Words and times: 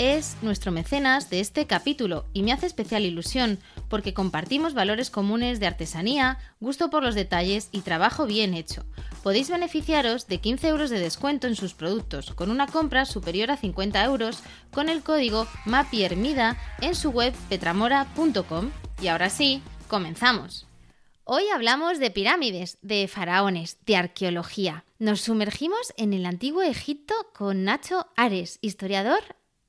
es 0.00 0.38
nuestro 0.40 0.72
mecenas 0.72 1.28
de 1.28 1.40
este 1.40 1.66
capítulo 1.66 2.24
y 2.32 2.42
me 2.42 2.54
hace 2.54 2.64
especial 2.64 3.04
ilusión 3.04 3.58
porque 3.90 4.14
compartimos 4.14 4.72
valores 4.72 5.10
comunes 5.10 5.60
de 5.60 5.66
artesanía, 5.66 6.38
gusto 6.58 6.88
por 6.88 7.02
los 7.02 7.14
detalles 7.14 7.68
y 7.70 7.82
trabajo 7.82 8.24
bien 8.24 8.54
hecho. 8.54 8.86
Podéis 9.22 9.50
beneficiaros 9.50 10.26
de 10.26 10.38
15 10.38 10.68
euros 10.68 10.88
de 10.88 11.00
descuento 11.00 11.48
en 11.48 11.54
sus 11.54 11.74
productos 11.74 12.32
con 12.32 12.50
una 12.50 12.66
compra 12.66 13.04
superior 13.04 13.50
a 13.50 13.58
50 13.58 14.02
euros 14.02 14.42
con 14.72 14.88
el 14.88 15.02
código 15.02 15.46
MAPIERMIDA 15.66 16.56
en 16.80 16.94
su 16.94 17.10
web 17.10 17.34
petramora.com. 17.50 18.70
Y 19.02 19.08
ahora 19.08 19.28
sí, 19.28 19.62
comenzamos. 19.86 20.66
Hoy 21.24 21.44
hablamos 21.54 21.98
de 21.98 22.10
pirámides, 22.10 22.78
de 22.80 23.06
faraones, 23.06 23.76
de 23.84 23.96
arqueología. 23.96 24.86
Nos 24.98 25.20
sumergimos 25.20 25.92
en 25.98 26.14
el 26.14 26.24
antiguo 26.24 26.62
Egipto 26.62 27.14
con 27.34 27.64
Nacho 27.64 28.06
Ares, 28.16 28.58
historiador 28.62 29.20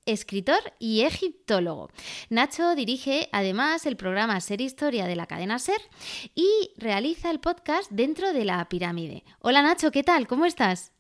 escritor 0.05 0.59
y 0.79 1.01
egiptólogo. 1.01 1.89
Nacho 2.29 2.75
dirige 2.75 3.29
además 3.31 3.85
el 3.85 3.97
programa 3.97 4.39
Ser 4.41 4.61
Historia 4.61 5.05
de 5.05 5.15
la 5.15 5.27
cadena 5.27 5.59
Ser 5.59 5.81
y 6.35 6.71
realiza 6.77 7.31
el 7.31 7.39
podcast 7.39 7.91
dentro 7.91 8.34
de 8.34 8.45
la 8.45 8.67
pirámide. 8.70 9.23
Hola 9.39 9.61
Nacho, 9.61 9.91
¿qué 9.91 10.03
tal? 10.03 10.27
¿Cómo 10.27 10.45
estás? 10.45 10.91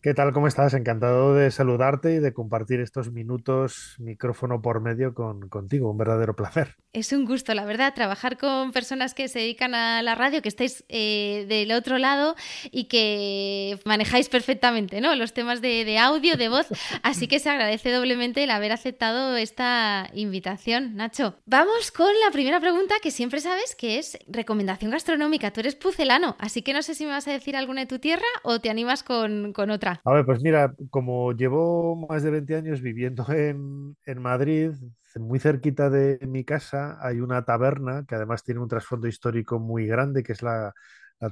¿Qué 0.00 0.14
tal? 0.14 0.32
¿Cómo 0.32 0.46
estás? 0.46 0.74
Encantado 0.74 1.34
de 1.34 1.50
saludarte 1.50 2.14
y 2.14 2.18
de 2.20 2.32
compartir 2.32 2.78
estos 2.78 3.10
minutos 3.10 3.96
micrófono 3.98 4.62
por 4.62 4.80
medio 4.80 5.12
con, 5.12 5.48
contigo. 5.48 5.90
Un 5.90 5.98
verdadero 5.98 6.36
placer. 6.36 6.76
Es 6.92 7.12
un 7.12 7.24
gusto, 7.24 7.52
la 7.52 7.64
verdad, 7.64 7.94
trabajar 7.94 8.38
con 8.38 8.70
personas 8.70 9.12
que 9.12 9.26
se 9.26 9.40
dedican 9.40 9.74
a 9.74 10.00
la 10.02 10.14
radio, 10.14 10.40
que 10.40 10.48
estáis 10.48 10.84
eh, 10.88 11.46
del 11.48 11.72
otro 11.72 11.98
lado 11.98 12.36
y 12.70 12.84
que 12.84 13.80
manejáis 13.84 14.28
perfectamente 14.28 15.00
¿no? 15.00 15.16
los 15.16 15.32
temas 15.32 15.60
de, 15.60 15.98
audio, 15.98 16.36
de 16.36 16.48
voz. 16.48 16.68
Así 17.02 17.26
que 17.26 17.40
se 17.40 17.50
agradece 17.50 17.90
doblemente 17.90 18.44
el 18.44 18.50
haber 18.50 18.70
aceptado 18.70 19.36
esta 19.36 20.08
invitación, 20.14 20.94
Nacho. 20.94 21.40
Vamos 21.44 21.90
con 21.90 22.12
la 22.24 22.30
primera 22.30 22.60
pregunta 22.60 22.94
que 23.02 23.10
siempre 23.10 23.40
sabes 23.40 23.74
que 23.74 23.98
es 23.98 24.16
recomendación 24.28 24.92
gastronómica. 24.92 25.52
Tú 25.52 25.58
eres 25.58 25.74
pucelano, 25.74 26.36
así 26.38 26.62
que 26.62 26.72
no 26.72 26.82
sé 26.82 26.94
si 26.94 27.04
me 27.04 27.10
vas 27.10 27.26
a 27.26 27.32
decir 27.32 27.56
alguna 27.56 27.80
de 27.80 27.86
tu 27.88 27.98
tierra 27.98 28.26
o 28.44 28.60
te 28.60 28.70
animas 28.70 29.02
con, 29.02 29.52
con 29.52 29.70
otra. 29.70 29.87
A 30.04 30.12
ver, 30.12 30.24
pues 30.24 30.42
mira, 30.42 30.74
como 30.90 31.32
llevo 31.32 31.96
más 31.96 32.22
de 32.22 32.30
20 32.30 32.56
años 32.56 32.80
viviendo 32.80 33.26
en, 33.32 33.96
Madrid, 34.20 34.72
muy 35.16 35.38
cerquita 35.38 35.90
de 35.90 36.18
mi 36.26 36.44
casa 36.44 36.98
hay 37.00 37.20
una 37.20 37.44
taberna 37.44 38.04
que 38.06 38.14
además 38.14 38.44
tiene 38.44 38.60
un 38.60 38.68
trasfondo 38.68 39.08
histórico 39.08 39.58
muy 39.58 39.86
grande, 39.86 40.22
que 40.22 40.32
es 40.32 40.42
la, 40.42 40.74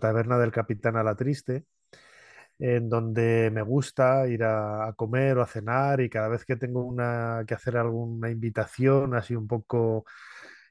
taberna 0.01 0.39
del 0.39 0.51
Capitán 0.51 0.97
a 0.97 1.05
la 1.05 1.15
Triste, 1.15 1.65
en 2.59 2.89
donde 2.89 3.51
me 3.53 3.63
gusta 3.63 4.27
ir 4.29 4.43
a, 4.45 4.93
comer 4.97 5.39
o 5.39 5.43
a 5.43 5.47
cenar 5.47 6.01
y 6.01 6.09
cada 6.09 6.29
vez 6.29 6.45
que 6.45 6.57
tengo 6.57 6.85
una, 6.85 7.45
que 7.47 7.55
hacer 7.55 7.77
alguna 7.77 8.31
invitación 8.31 9.15
así 9.15 9.37
un 9.37 9.47
poco 9.47 10.05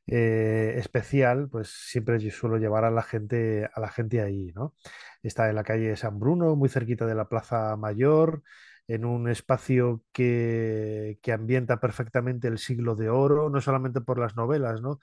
eh, 0.07 0.75
especial, 0.77 1.49
pues 1.49 1.69
siempre 1.69 2.19
suelo 2.31 2.57
llevar 2.57 2.85
a 2.85 2.91
la 2.91 3.03
gente, 3.03 3.69
a 3.73 3.79
la 3.79 3.89
gente 3.89 4.21
ahí, 4.21 4.51
¿no? 4.55 4.75
Está 5.23 5.49
en 5.49 5.55
la 5.55 5.63
calle 5.63 5.95
San 5.95 6.19
Bruno, 6.19 6.55
muy 6.55 6.69
cerquita 6.69 7.05
de 7.05 7.15
la 7.15 7.27
Plaza 7.29 7.75
Mayor, 7.77 8.43
en 8.87 9.03
un 9.05 9.27
espacio 9.29 10.03
que, 10.11 11.17
que 11.21 11.31
ambienta 11.31 11.79
perfectamente 11.79 12.47
el 12.47 12.59
siglo 12.59 12.95
de 12.95 13.09
oro, 13.09 13.49
no 13.49 13.59
solamente 13.61 14.01
por 14.01 14.19
las 14.19 14.35
novelas, 14.35 14.81
¿no? 14.81 14.99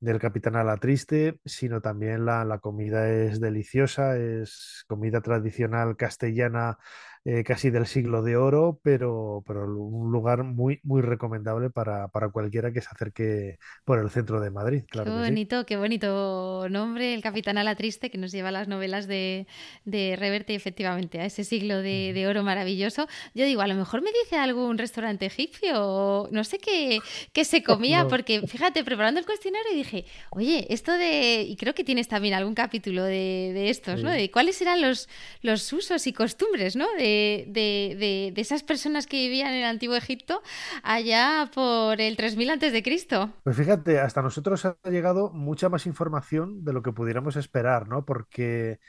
del 0.00 0.18
Capitán 0.18 0.56
a 0.56 0.64
la 0.64 0.76
Triste, 0.78 1.38
sino 1.44 1.80
también 1.80 2.26
la, 2.26 2.44
la 2.44 2.58
comida 2.58 3.08
es 3.08 3.40
deliciosa, 3.40 4.16
es 4.18 4.84
comida 4.88 5.20
tradicional 5.20 5.96
castellana 5.96 6.76
eh, 7.24 7.44
casi 7.44 7.70
del 7.70 7.86
siglo 7.86 8.22
de 8.22 8.36
oro, 8.36 8.80
pero, 8.82 9.44
pero 9.46 9.64
un 9.64 10.10
lugar 10.10 10.42
muy, 10.42 10.80
muy 10.82 11.02
recomendable 11.02 11.70
para, 11.70 12.08
cualquiera 12.32 12.72
que 12.72 12.80
se 12.80 12.88
acerque 12.90 13.58
por 13.84 14.00
el 14.00 14.10
centro 14.10 14.40
de 14.40 14.50
Madrid. 14.50 14.82
qué 14.90 14.98
bonito, 15.02 15.64
qué 15.64 15.76
bonito 15.76 16.66
nombre, 16.68 17.14
el 17.14 17.22
Capitán 17.22 17.58
a 17.58 17.64
la 17.64 17.76
Triste, 17.76 18.10
que 18.10 18.18
nos 18.18 18.32
lleva 18.32 18.48
a 18.48 18.52
las 18.52 18.66
novelas 18.66 19.06
de, 19.06 19.46
de 19.84 20.16
Reverte, 20.18 20.56
efectivamente, 20.56 21.20
a 21.20 21.24
ese 21.24 21.44
siglo 21.44 21.80
de, 21.80 22.26
oro 22.28 22.42
maravilloso. 22.42 23.06
Yo 23.34 23.44
digo, 23.44 23.62
a 23.62 23.68
lo 23.68 23.76
mejor 23.76 24.02
me 24.02 24.10
dice 24.24 24.36
algún 24.36 24.76
restaurante 24.76 25.26
egipcio, 25.26 26.28
no 26.32 26.42
sé 26.42 26.58
qué, 26.58 26.98
qué 27.32 27.44
se 27.44 27.62
comía, 27.62 28.08
porque 28.08 28.44
fíjate, 28.48 28.82
preparando 28.82 29.20
el 29.20 29.26
cuestionario 29.26 29.72
dije, 29.72 30.06
oye, 30.30 30.66
esto 30.70 30.90
de, 30.90 31.42
y 31.42 31.54
creo 31.54 31.72
que 31.72 31.84
tienes 31.84 32.08
también 32.08 32.34
algún 32.34 32.54
capítulo 32.54 33.04
de, 33.04 33.70
estos, 33.70 34.02
¿no? 34.02 34.10
De 34.10 34.28
cuáles 34.32 34.60
eran 34.60 34.80
los, 34.80 35.08
los 35.40 35.72
usos 35.72 36.04
y 36.08 36.12
costumbres, 36.12 36.74
¿no? 36.74 36.86
De, 36.98 37.11
de, 37.48 38.32
esas 38.36 38.62
personas 38.62 39.06
que 39.06 39.16
vivían 39.16 39.52
en 39.52 39.60
el 39.60 39.64
antiguo 39.64 39.96
Egipto 39.96 40.42
allá 40.82 41.50
por 41.54 42.00
el 42.00 42.16
3000 42.16 42.50
antes 42.50 42.72
de 42.72 42.82
Cristo. 42.82 43.30
Pues 43.44 43.56
fíjate, 43.56 44.00
hasta 44.00 44.22
nosotros 44.22 44.64
ha 44.64 44.76
llegado 44.90 45.30
mucha 45.30 45.68
más 45.68 45.86
información 45.86 46.64
de 46.64 46.72
lo 46.72 46.82
que 46.82 46.92
pudiéramos 46.92 47.36
esperar, 47.36 47.88
¿no? 47.88 48.04
Porque 48.04 48.80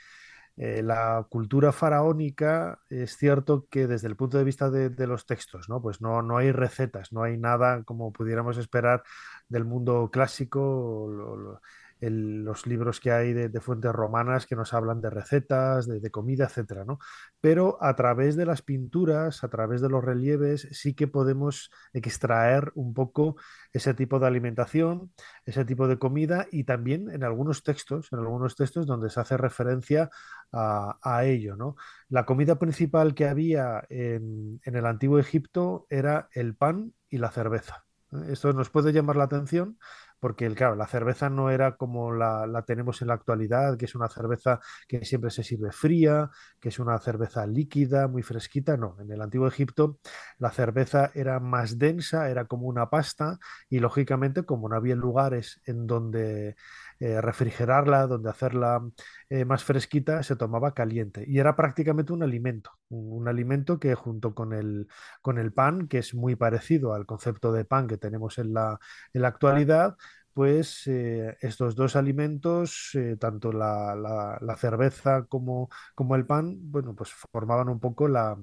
eh, 0.56 0.82
la 0.82 1.26
cultura 1.28 1.72
faraónica 1.72 2.78
es 2.88 3.16
cierto 3.16 3.66
que 3.68 3.88
desde 3.88 4.06
el 4.06 4.14
punto 4.16 4.38
de 4.38 4.44
vista 4.44 4.70
de, 4.70 5.06
los 5.06 5.26
textos, 5.26 5.68
¿no? 5.68 5.82
Pues 5.82 6.00
no, 6.00 6.22
no 6.22 6.36
hay 6.38 6.52
recetas, 6.52 7.12
no 7.12 7.24
hay 7.24 7.36
nada 7.36 7.82
como 7.82 8.12
pudiéramos 8.12 8.56
esperar 8.56 9.02
del 9.48 9.64
mundo 9.64 10.10
clásico 10.12 11.60
los 12.00 12.66
libros 12.66 13.00
que 13.00 13.12
hay 13.12 13.32
de, 13.32 13.60
fuentes 13.60 13.92
romanas 13.92 14.46
que 14.46 14.56
nos 14.56 14.74
hablan 14.74 15.00
de 15.00 15.10
recetas, 15.10 15.86
de, 15.86 16.10
comida, 16.10 16.44
etcétera, 16.44 16.84
¿no? 16.84 16.98
Pero 17.40 17.78
a 17.82 17.94
través 17.96 18.36
de 18.36 18.46
las 18.46 18.62
pinturas, 18.62 19.44
a 19.44 19.48
través 19.48 19.80
de 19.80 19.88
los 19.88 20.04
relieves, 20.04 20.68
sí 20.72 20.94
que 20.94 21.08
podemos 21.08 21.70
extraer 21.92 22.72
un 22.74 22.94
poco 22.94 23.36
ese 23.72 23.94
tipo 23.94 24.18
de 24.18 24.26
alimentación, 24.26 25.12
ese 25.46 25.64
tipo 25.64 25.88
de 25.88 25.98
comida 25.98 26.46
y 26.50 26.64
también 26.64 27.10
en 27.10 27.24
algunos 27.24 27.62
textos, 27.62 28.08
en 28.12 28.18
algunos 28.18 28.56
textos 28.56 28.86
donde 28.86 29.10
se 29.10 29.20
hace 29.20 29.36
referencia 29.36 30.10
a, 30.52 31.24
ello, 31.24 31.56
¿no? 31.56 31.76
La 32.08 32.26
comida 32.26 32.58
principal 32.58 33.14
que 33.14 33.26
había 33.26 33.84
en, 33.88 34.60
en 34.64 34.76
el 34.76 34.86
antiguo 34.86 35.18
Egipto 35.18 35.86
era 35.90 36.28
el 36.32 36.54
pan 36.54 36.92
y 37.08 37.18
la 37.18 37.30
cerveza. 37.30 37.84
Esto 38.28 38.52
nos 38.52 38.70
puede 38.70 38.92
llamar 38.92 39.16
la 39.16 39.24
atención 39.24 39.78
porque 40.24 40.48
claro, 40.54 40.74
la 40.74 40.86
cerveza 40.86 41.28
no 41.28 41.50
era 41.50 41.76
como 41.76 42.10
la, 42.10 42.64
tenemos 42.66 43.02
en 43.02 43.08
la 43.08 43.14
actualidad, 43.14 43.76
que 43.76 43.84
es 43.84 43.94
una 43.94 44.08
cerveza 44.08 44.58
que 44.88 45.04
siempre 45.04 45.28
se 45.30 45.44
sirve 45.44 45.70
fría, 45.70 46.30
que 46.58 46.70
es 46.70 46.78
una 46.78 46.98
cerveza 46.98 47.46
líquida, 47.46 48.08
muy 48.08 48.22
fresquita, 48.22 48.78
no, 48.78 48.96
en 49.02 49.12
el 49.12 49.20
antiguo 49.20 49.46
Egipto 49.46 49.98
la 50.38 50.50
cerveza 50.50 51.10
era 51.14 51.40
más 51.40 51.78
densa, 51.78 52.30
era 52.30 52.46
como 52.46 52.68
una 52.68 52.88
pasta 52.88 53.38
y 53.68 53.80
lógicamente 53.80 54.44
como 54.44 54.66
no 54.70 54.76
había 54.76 54.94
lugares 54.94 55.60
en 55.66 55.86
donde 55.86 56.56
eh, 57.00 57.20
refrigerarla, 57.20 58.06
donde 58.06 58.30
hacerla 58.30 58.82
eh, 59.28 59.44
más 59.44 59.64
fresquita, 59.64 60.22
se 60.22 60.36
tomaba 60.36 60.74
caliente. 60.74 61.24
Y 61.26 61.38
era 61.38 61.56
prácticamente 61.56 62.12
un 62.12 62.22
alimento, 62.22 62.70
un, 62.88 63.28
alimento 63.28 63.78
que 63.78 63.94
junto 63.94 64.34
con 64.34 64.52
el, 64.52 64.88
con 65.22 65.38
el 65.38 65.52
pan, 65.52 65.88
que 65.88 65.98
es 65.98 66.14
muy 66.14 66.36
parecido 66.36 66.94
al 66.94 67.06
concepto 67.06 67.52
de 67.52 67.64
pan 67.64 67.86
que 67.86 67.98
tenemos 67.98 68.38
en 68.38 68.54
la, 68.54 68.78
en 69.12 69.22
la 69.22 69.28
actualidad, 69.28 69.96
pues 70.34 70.86
eh, 70.88 71.36
estos 71.40 71.74
dos 71.76 71.96
alimentos, 71.96 72.90
tanto 73.18 73.52
la, 73.52 74.56
cerveza 74.58 75.24
como, 75.26 75.70
como, 75.94 76.16
el 76.16 76.26
pan, 76.26 76.58
bueno, 76.70 76.94
pues 76.94 77.10
formaban 77.10 77.68
un 77.68 77.80
poco 77.80 78.08
la, 78.08 78.36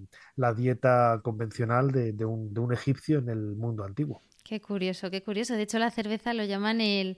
dieta 0.56 1.22
convencional 1.24 1.92
de, 1.92 2.26
un, 2.26 2.54
de 2.54 2.60
un 2.60 2.74
egipcio 2.74 3.20
en 3.20 3.30
el 3.30 3.56
mundo 3.56 3.84
antiguo. 3.84 4.24
Qué 4.44 4.60
curioso, 4.60 5.10
qué 5.12 5.22
curioso. 5.22 5.54
De 5.54 5.62
hecho, 5.62 5.80
la 5.80 5.92
cerveza 5.92 6.34
lo 6.34 6.44
llaman 6.44 6.82
el, 6.82 7.18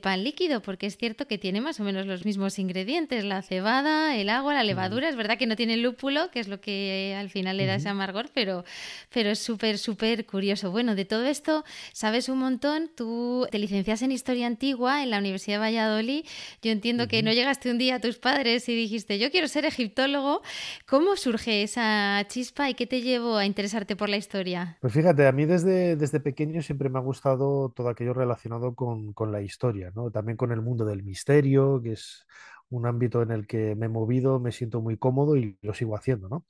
pan 0.00 0.24
líquido, 0.24 0.62
porque 0.62 0.86
es 0.86 0.96
cierto 0.96 1.26
que 1.28 1.38
tiene 1.38 1.60
más 1.60 1.78
o 1.80 1.84
menos 1.84 2.06
los 2.06 2.24
mismos 2.24 2.58
ingredientes, 2.58 3.24
la 3.24 3.42
cebada, 3.42 4.16
el 4.16 4.28
agua, 4.28 4.54
la 4.54 4.64
levadura. 4.64 5.08
Es 5.08 5.16
verdad 5.16 5.38
que 5.38 5.46
no 5.46 5.54
tiene 5.54 5.76
lúpulo, 5.76 6.30
que 6.30 6.40
es 6.40 6.48
lo 6.48 6.60
que 6.60 7.14
al 7.16 7.30
final 7.30 7.58
le 7.58 7.66
da 7.66 7.76
ese 7.76 7.88
amargor, 7.88 8.30
pero, 8.34 8.64
pero 9.12 9.30
es 9.30 9.38
súper, 9.38 9.78
súper 9.78 10.26
curioso. 10.26 10.70
Bueno, 10.70 10.94
de 10.94 11.04
todo 11.04 11.24
esto 11.26 11.64
sabes 11.92 12.28
un 12.28 12.38
montón. 12.38 12.90
Tú 12.96 13.46
te 13.50 13.58
licencias 13.58 14.02
en 14.02 14.11
en 14.12 14.16
Historia 14.16 14.46
Antigua 14.46 15.02
en 15.02 15.10
la 15.10 15.18
Universidad 15.18 15.56
de 15.56 15.60
Valladolid. 15.60 16.24
Yo 16.60 16.70
entiendo 16.70 17.08
que 17.08 17.22
no 17.22 17.32
llegaste 17.32 17.70
un 17.70 17.78
día 17.78 17.96
a 17.96 18.00
tus 18.00 18.18
padres 18.18 18.68
y 18.68 18.76
dijiste, 18.76 19.18
yo 19.18 19.30
quiero 19.30 19.48
ser 19.48 19.64
egiptólogo. 19.64 20.42
¿Cómo 20.86 21.16
surge 21.16 21.62
esa 21.62 22.22
chispa 22.28 22.68
y 22.68 22.74
qué 22.74 22.86
te 22.86 23.00
llevó 23.00 23.36
a 23.36 23.46
interesarte 23.46 23.96
por 23.96 24.08
la 24.08 24.18
historia? 24.18 24.76
Pues 24.80 24.92
fíjate, 24.92 25.26
a 25.26 25.32
mí 25.32 25.46
desde, 25.46 25.96
desde 25.96 26.20
pequeño 26.20 26.62
siempre 26.62 26.90
me 26.90 26.98
ha 26.98 27.02
gustado 27.02 27.72
todo 27.74 27.88
aquello 27.88 28.12
relacionado 28.12 28.74
con, 28.74 29.14
con 29.14 29.32
la 29.32 29.40
historia, 29.40 29.90
¿no? 29.94 30.10
También 30.10 30.36
con 30.36 30.52
el 30.52 30.60
mundo 30.60 30.84
del 30.84 31.02
misterio, 31.02 31.80
que 31.82 31.92
es 31.92 32.26
un 32.68 32.86
ámbito 32.86 33.22
en 33.22 33.30
el 33.30 33.46
que 33.46 33.74
me 33.74 33.86
he 33.86 33.88
movido, 33.88 34.40
me 34.40 34.52
siento 34.52 34.80
muy 34.80 34.96
cómodo 34.98 35.36
y 35.36 35.58
lo 35.62 35.72
sigo 35.72 35.96
haciendo, 35.96 36.28
¿no? 36.28 36.44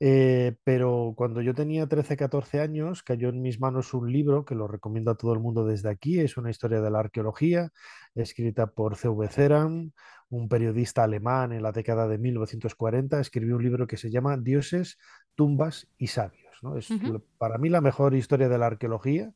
Eh, 0.00 0.56
pero 0.62 1.12
cuando 1.16 1.42
yo 1.42 1.54
tenía 1.54 1.86
13, 1.86 2.16
14 2.16 2.60
años, 2.60 3.02
cayó 3.02 3.30
en 3.30 3.42
mis 3.42 3.60
manos 3.60 3.94
un 3.94 4.12
libro 4.12 4.44
que 4.44 4.54
lo 4.54 4.68
recomiendo 4.68 5.10
a 5.10 5.16
todo 5.16 5.32
el 5.32 5.40
mundo 5.40 5.64
desde 5.64 5.90
aquí. 5.90 6.20
Es 6.20 6.36
una 6.36 6.50
historia 6.50 6.80
de 6.80 6.90
la 6.90 7.00
arqueología 7.00 7.70
escrita 8.14 8.68
por 8.68 8.96
C.V. 8.96 9.28
Ceran, 9.28 9.92
un 10.30 10.48
periodista 10.48 11.04
alemán 11.04 11.52
en 11.52 11.62
la 11.62 11.72
década 11.72 12.06
de 12.06 12.18
1940. 12.18 13.20
Escribió 13.20 13.56
un 13.56 13.62
libro 13.64 13.86
que 13.86 13.96
se 13.96 14.10
llama 14.10 14.36
Dioses, 14.36 14.98
tumbas 15.34 15.88
y 15.98 16.08
sabios. 16.08 16.56
¿no? 16.62 16.76
Es 16.76 16.88
para 17.36 17.58
mí 17.58 17.68
la 17.68 17.80
mejor 17.80 18.14
historia 18.14 18.48
de 18.48 18.58
la 18.58 18.66
arqueología 18.66 19.32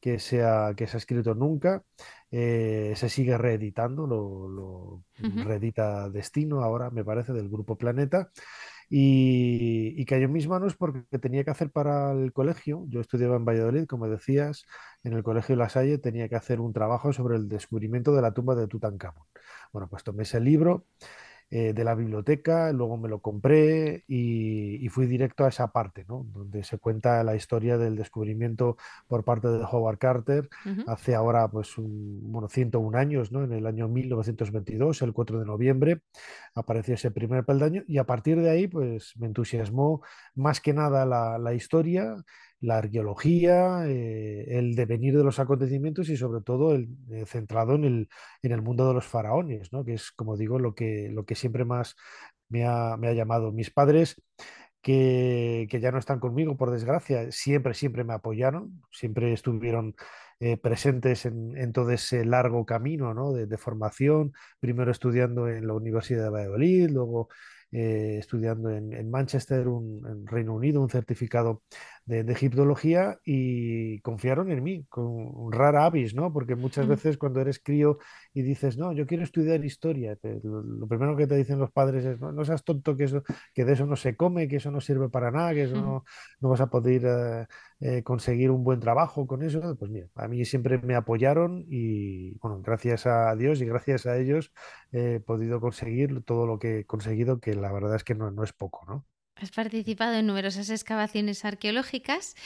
que 0.00 0.18
se 0.18 0.44
ha, 0.44 0.74
que 0.76 0.86
se 0.86 0.96
ha 0.96 0.98
escrito 0.98 1.34
nunca. 1.34 1.82
Eh, 2.30 2.92
se 2.94 3.08
sigue 3.08 3.38
reeditando, 3.38 4.06
lo, 4.06 4.48
lo 4.48 5.02
reedita 5.44 6.10
Destino 6.10 6.62
ahora, 6.62 6.90
me 6.90 7.04
parece, 7.04 7.32
del 7.32 7.48
Grupo 7.48 7.78
Planeta. 7.78 8.30
Y, 8.96 10.04
cayó 10.04 10.26
en 10.26 10.32
mis 10.32 10.46
manos 10.46 10.76
porque 10.76 11.18
tenía 11.18 11.42
que 11.42 11.50
hacer 11.50 11.70
para 11.70 12.12
el 12.12 12.32
colegio. 12.32 12.84
Yo 12.88 13.00
estudiaba 13.00 13.34
en 13.34 13.44
Valladolid, 13.44 13.86
como 13.86 14.08
decías, 14.08 14.66
en 15.02 15.14
el 15.14 15.24
colegio 15.24 15.56
La 15.56 15.68
Salle 15.68 15.98
tenía 15.98 16.28
que 16.28 16.36
hacer 16.36 16.60
un 16.60 16.72
trabajo 16.72 17.12
sobre 17.12 17.36
el 17.36 17.48
descubrimiento 17.48 18.14
de 18.14 18.22
la 18.22 18.32
tumba 18.32 18.54
de 18.54 18.68
Tutankamón. 18.68 19.26
Bueno, 19.72 19.88
pues 19.88 20.04
tomé 20.04 20.22
ese 20.22 20.38
libro 20.38 20.86
eh, 21.56 21.72
de 21.72 21.84
la 21.84 21.94
biblioteca, 21.94 22.72
luego 22.72 22.96
me 22.96 23.08
lo 23.08 23.20
compré 23.20 24.02
y, 24.08 24.88
fui 24.88 25.06
directo 25.06 25.44
a 25.44 25.50
esa 25.50 25.68
parte, 25.68 26.04
¿no? 26.08 26.26
donde 26.32 26.64
se 26.64 26.78
cuenta 26.78 27.22
la 27.22 27.36
historia 27.36 27.78
del 27.78 27.94
descubrimiento 27.94 28.76
por 29.06 29.22
parte 29.22 29.46
de 29.46 29.62
Howard 29.62 29.98
Carter 29.98 30.48
hace 30.88 31.14
ahora 31.14 31.46
pues 31.46 31.78
un, 31.78 32.32
bueno, 32.32 32.48
101 32.48 32.98
años, 32.98 33.30
¿no? 33.30 33.44
en 33.44 33.52
el 33.52 33.68
año 33.68 33.86
1922, 33.86 35.02
el 35.02 35.12
4 35.12 35.38
de 35.38 35.46
noviembre, 35.46 36.00
apareció 36.56 36.94
ese 36.94 37.12
primer 37.12 37.44
peldaño 37.44 37.84
y 37.86 37.98
a 37.98 38.04
partir 38.04 38.40
de 38.40 38.50
ahí 38.50 38.66
pues 38.66 39.16
me 39.16 39.28
entusiasmó 39.28 40.02
más 40.34 40.60
que 40.60 40.72
nada 40.72 41.06
la, 41.06 41.38
la 41.38 41.54
historia 41.54 42.16
la 42.60 42.78
arqueología, 42.78 43.86
eh, 43.86 44.58
el 44.58 44.74
devenir 44.74 45.16
de 45.16 45.24
los 45.24 45.38
acontecimientos 45.38 46.08
y 46.08 46.16
sobre 46.16 46.40
todo 46.42 46.74
el, 46.74 46.88
eh, 47.10 47.24
centrado 47.26 47.74
en 47.74 47.84
el, 47.84 48.08
en 48.42 48.52
el, 48.52 48.62
mundo 48.62 48.88
de 48.88 48.94
los 48.94 49.06
faraones, 49.06 49.72
¿no? 49.72 49.84
que 49.84 49.94
es, 49.94 50.10
como 50.12 50.36
digo, 50.36 50.58
lo 50.58 50.74
que, 50.74 51.08
lo 51.12 51.24
que 51.24 51.34
siempre 51.34 51.64
más 51.64 51.96
me 52.48 52.66
ha, 52.66 52.96
me 52.96 53.08
ha 53.08 53.12
llamado. 53.12 53.52
Mis 53.52 53.70
padres, 53.70 54.20
que, 54.82 55.66
que, 55.70 55.80
ya 55.80 55.92
no 55.92 55.98
están 55.98 56.20
conmigo, 56.20 56.56
por 56.56 56.70
desgracia, 56.70 57.30
siempre, 57.32 57.74
siempre 57.74 58.04
me 58.04 58.14
apoyaron, 58.14 58.82
siempre 58.90 59.32
estuvieron 59.32 59.94
eh, 60.40 60.56
presentes 60.56 61.26
en, 61.26 61.72
todo 61.72 61.90
ese 61.90 62.24
largo 62.24 62.66
camino 62.66 63.14
¿no? 63.14 63.32
de, 63.32 63.56
formación, 63.58 64.32
primero 64.60 64.90
estudiando 64.90 65.48
en 65.48 65.66
la 65.66 65.74
Universidad 65.74 66.24
de 66.24 66.30
Valladolid, 66.30 66.90
luego 66.90 67.28
estudiando 67.70 68.70
en, 68.70 68.92
en 68.92 69.10
Manchester, 69.10 69.66
en 69.66 70.26
Reino 70.28 70.54
Unido, 70.54 70.80
un 70.80 70.90
certificado 70.90 71.62
de, 72.06 72.24
de, 72.24 72.32
egiptología 72.32 73.18
y 73.24 74.00
confiaron 74.00 74.50
en 74.50 74.62
mí, 74.62 74.84
con 74.88 75.50
rara 75.52 75.86
avis, 75.86 76.14
¿no? 76.14 76.32
Porque 76.32 76.54
muchas 76.54 76.86
veces 76.86 77.16
cuando 77.18 77.40
eres 77.40 77.58
crío 77.58 77.98
y 78.32 78.42
dices, 78.42 78.76
no, 78.76 78.92
yo 78.92 79.06
quiero 79.06 79.24
estudiar 79.24 79.64
historia, 79.64 80.16
te, 80.16 80.40
lo, 80.42 80.62
lo, 80.62 80.86
primero 80.86 81.16
que 81.16 81.26
te 81.26 81.36
dicen 81.36 81.58
los 81.58 81.70
padres 81.70 82.04
es, 82.04 82.20
no, 82.20 82.32
no, 82.32 82.44
seas 82.44 82.64
tonto, 82.64 82.96
que, 82.96 83.04
eso, 83.04 83.22
que 83.54 83.64
de 83.64 83.72
eso 83.72 83.86
no 83.86 83.96
se 83.96 84.16
come, 84.16 84.48
que 84.48 84.56
eso 84.56 84.70
no 84.70 84.80
sirve 84.80 85.08
para 85.08 85.30
nada, 85.30 85.54
que 85.54 85.64
eso 85.64 85.76
no, 85.76 86.04
no 86.40 86.48
vas 86.48 86.60
a 86.60 86.68
poder 86.68 87.02
eh, 87.06 87.46
eh, 87.80 88.02
conseguir 88.02 88.50
un 88.50 88.64
buen 88.64 88.80
trabajo 88.80 89.26
con 89.26 89.42
eso. 89.42 89.76
Pues 89.78 89.90
mira, 89.90 90.08
a 90.14 90.28
mí 90.28 90.44
siempre 90.44 90.78
me 90.78 90.94
apoyaron 90.94 91.64
y, 91.68 92.36
bueno, 92.38 92.60
gracias 92.62 93.06
a 93.06 93.34
Dios 93.36 93.60
y 93.60 93.66
gracias 93.66 94.06
a 94.06 94.16
ellos 94.18 94.52
he 94.92 95.20
podido 95.20 95.60
conseguir 95.60 96.22
todo 96.24 96.46
lo 96.46 96.58
que 96.58 96.80
he 96.80 96.84
conseguido, 96.86 97.40
que 97.40 97.54
la 97.54 97.72
verdad 97.72 97.96
es 97.96 98.04
que 98.04 98.14
no, 98.14 98.30
no 98.30 98.44
es 98.44 98.52
poco, 98.52 98.84
¿no? 98.86 99.04
Has 99.36 99.50
participado 99.50 100.14
en 100.14 100.26
numerosas 100.28 100.70
excavaciones 100.70 101.44
arqueológicas. 101.44 102.36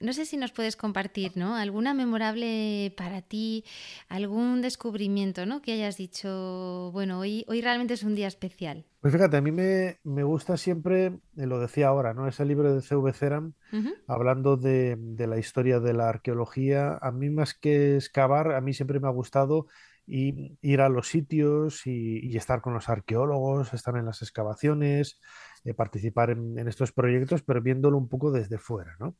No 0.00 0.14
sé 0.14 0.24
si 0.24 0.38
nos 0.38 0.50
puedes 0.50 0.76
compartir, 0.76 1.32
¿no? 1.36 1.56
Alguna 1.56 1.92
memorable 1.92 2.94
para 2.96 3.20
ti, 3.20 3.64
algún 4.08 4.62
descubrimiento, 4.62 5.44
¿no? 5.44 5.60
Que 5.60 5.72
hayas 5.72 5.98
dicho, 5.98 6.90
bueno, 6.92 7.18
hoy, 7.18 7.44
hoy 7.48 7.60
realmente 7.60 7.94
es 7.94 8.02
un 8.02 8.14
día 8.14 8.28
especial. 8.28 8.86
Pues 9.00 9.12
fíjate, 9.12 9.36
a 9.36 9.42
mí 9.42 9.52
me, 9.52 9.98
me 10.04 10.22
gusta 10.22 10.56
siempre, 10.56 11.20
eh, 11.36 11.46
lo 11.46 11.60
decía 11.60 11.88
ahora, 11.88 12.14
¿no? 12.14 12.26
Ese 12.26 12.46
libro 12.46 12.74
de 12.74 12.80
C.V. 12.80 13.12
Ceram, 13.12 13.52
uh 13.72 13.76
-huh. 13.76 13.94
hablando 14.06 14.56
de, 14.56 14.96
de 14.98 15.26
la 15.26 15.38
historia 15.38 15.80
de 15.80 15.92
la 15.92 16.08
arqueología. 16.08 16.98
A 17.02 17.12
mí 17.12 17.28
más 17.28 17.52
que 17.52 17.96
excavar, 17.96 18.52
a 18.52 18.62
mí 18.62 18.72
siempre 18.72 19.00
me 19.00 19.08
ha 19.08 19.12
gustado 19.12 19.66
y 20.06 20.56
ir 20.62 20.80
a 20.80 20.88
los 20.88 21.08
sitios 21.08 21.86
y, 21.86 22.26
y, 22.26 22.36
estar 22.38 22.62
con 22.62 22.72
los 22.72 22.88
arqueólogos, 22.88 23.74
estar 23.74 23.94
en 23.96 24.06
las 24.06 24.22
excavaciones, 24.22 25.20
eh, 25.64 25.74
participar 25.74 26.30
en, 26.30 26.58
estos 26.68 26.92
proyectos, 26.92 27.42
pero 27.42 27.62
viéndolo 27.62 27.98
un 27.98 28.08
poco 28.08 28.30
desde 28.30 28.58
fuera, 28.58 28.96
¿no? 28.98 29.16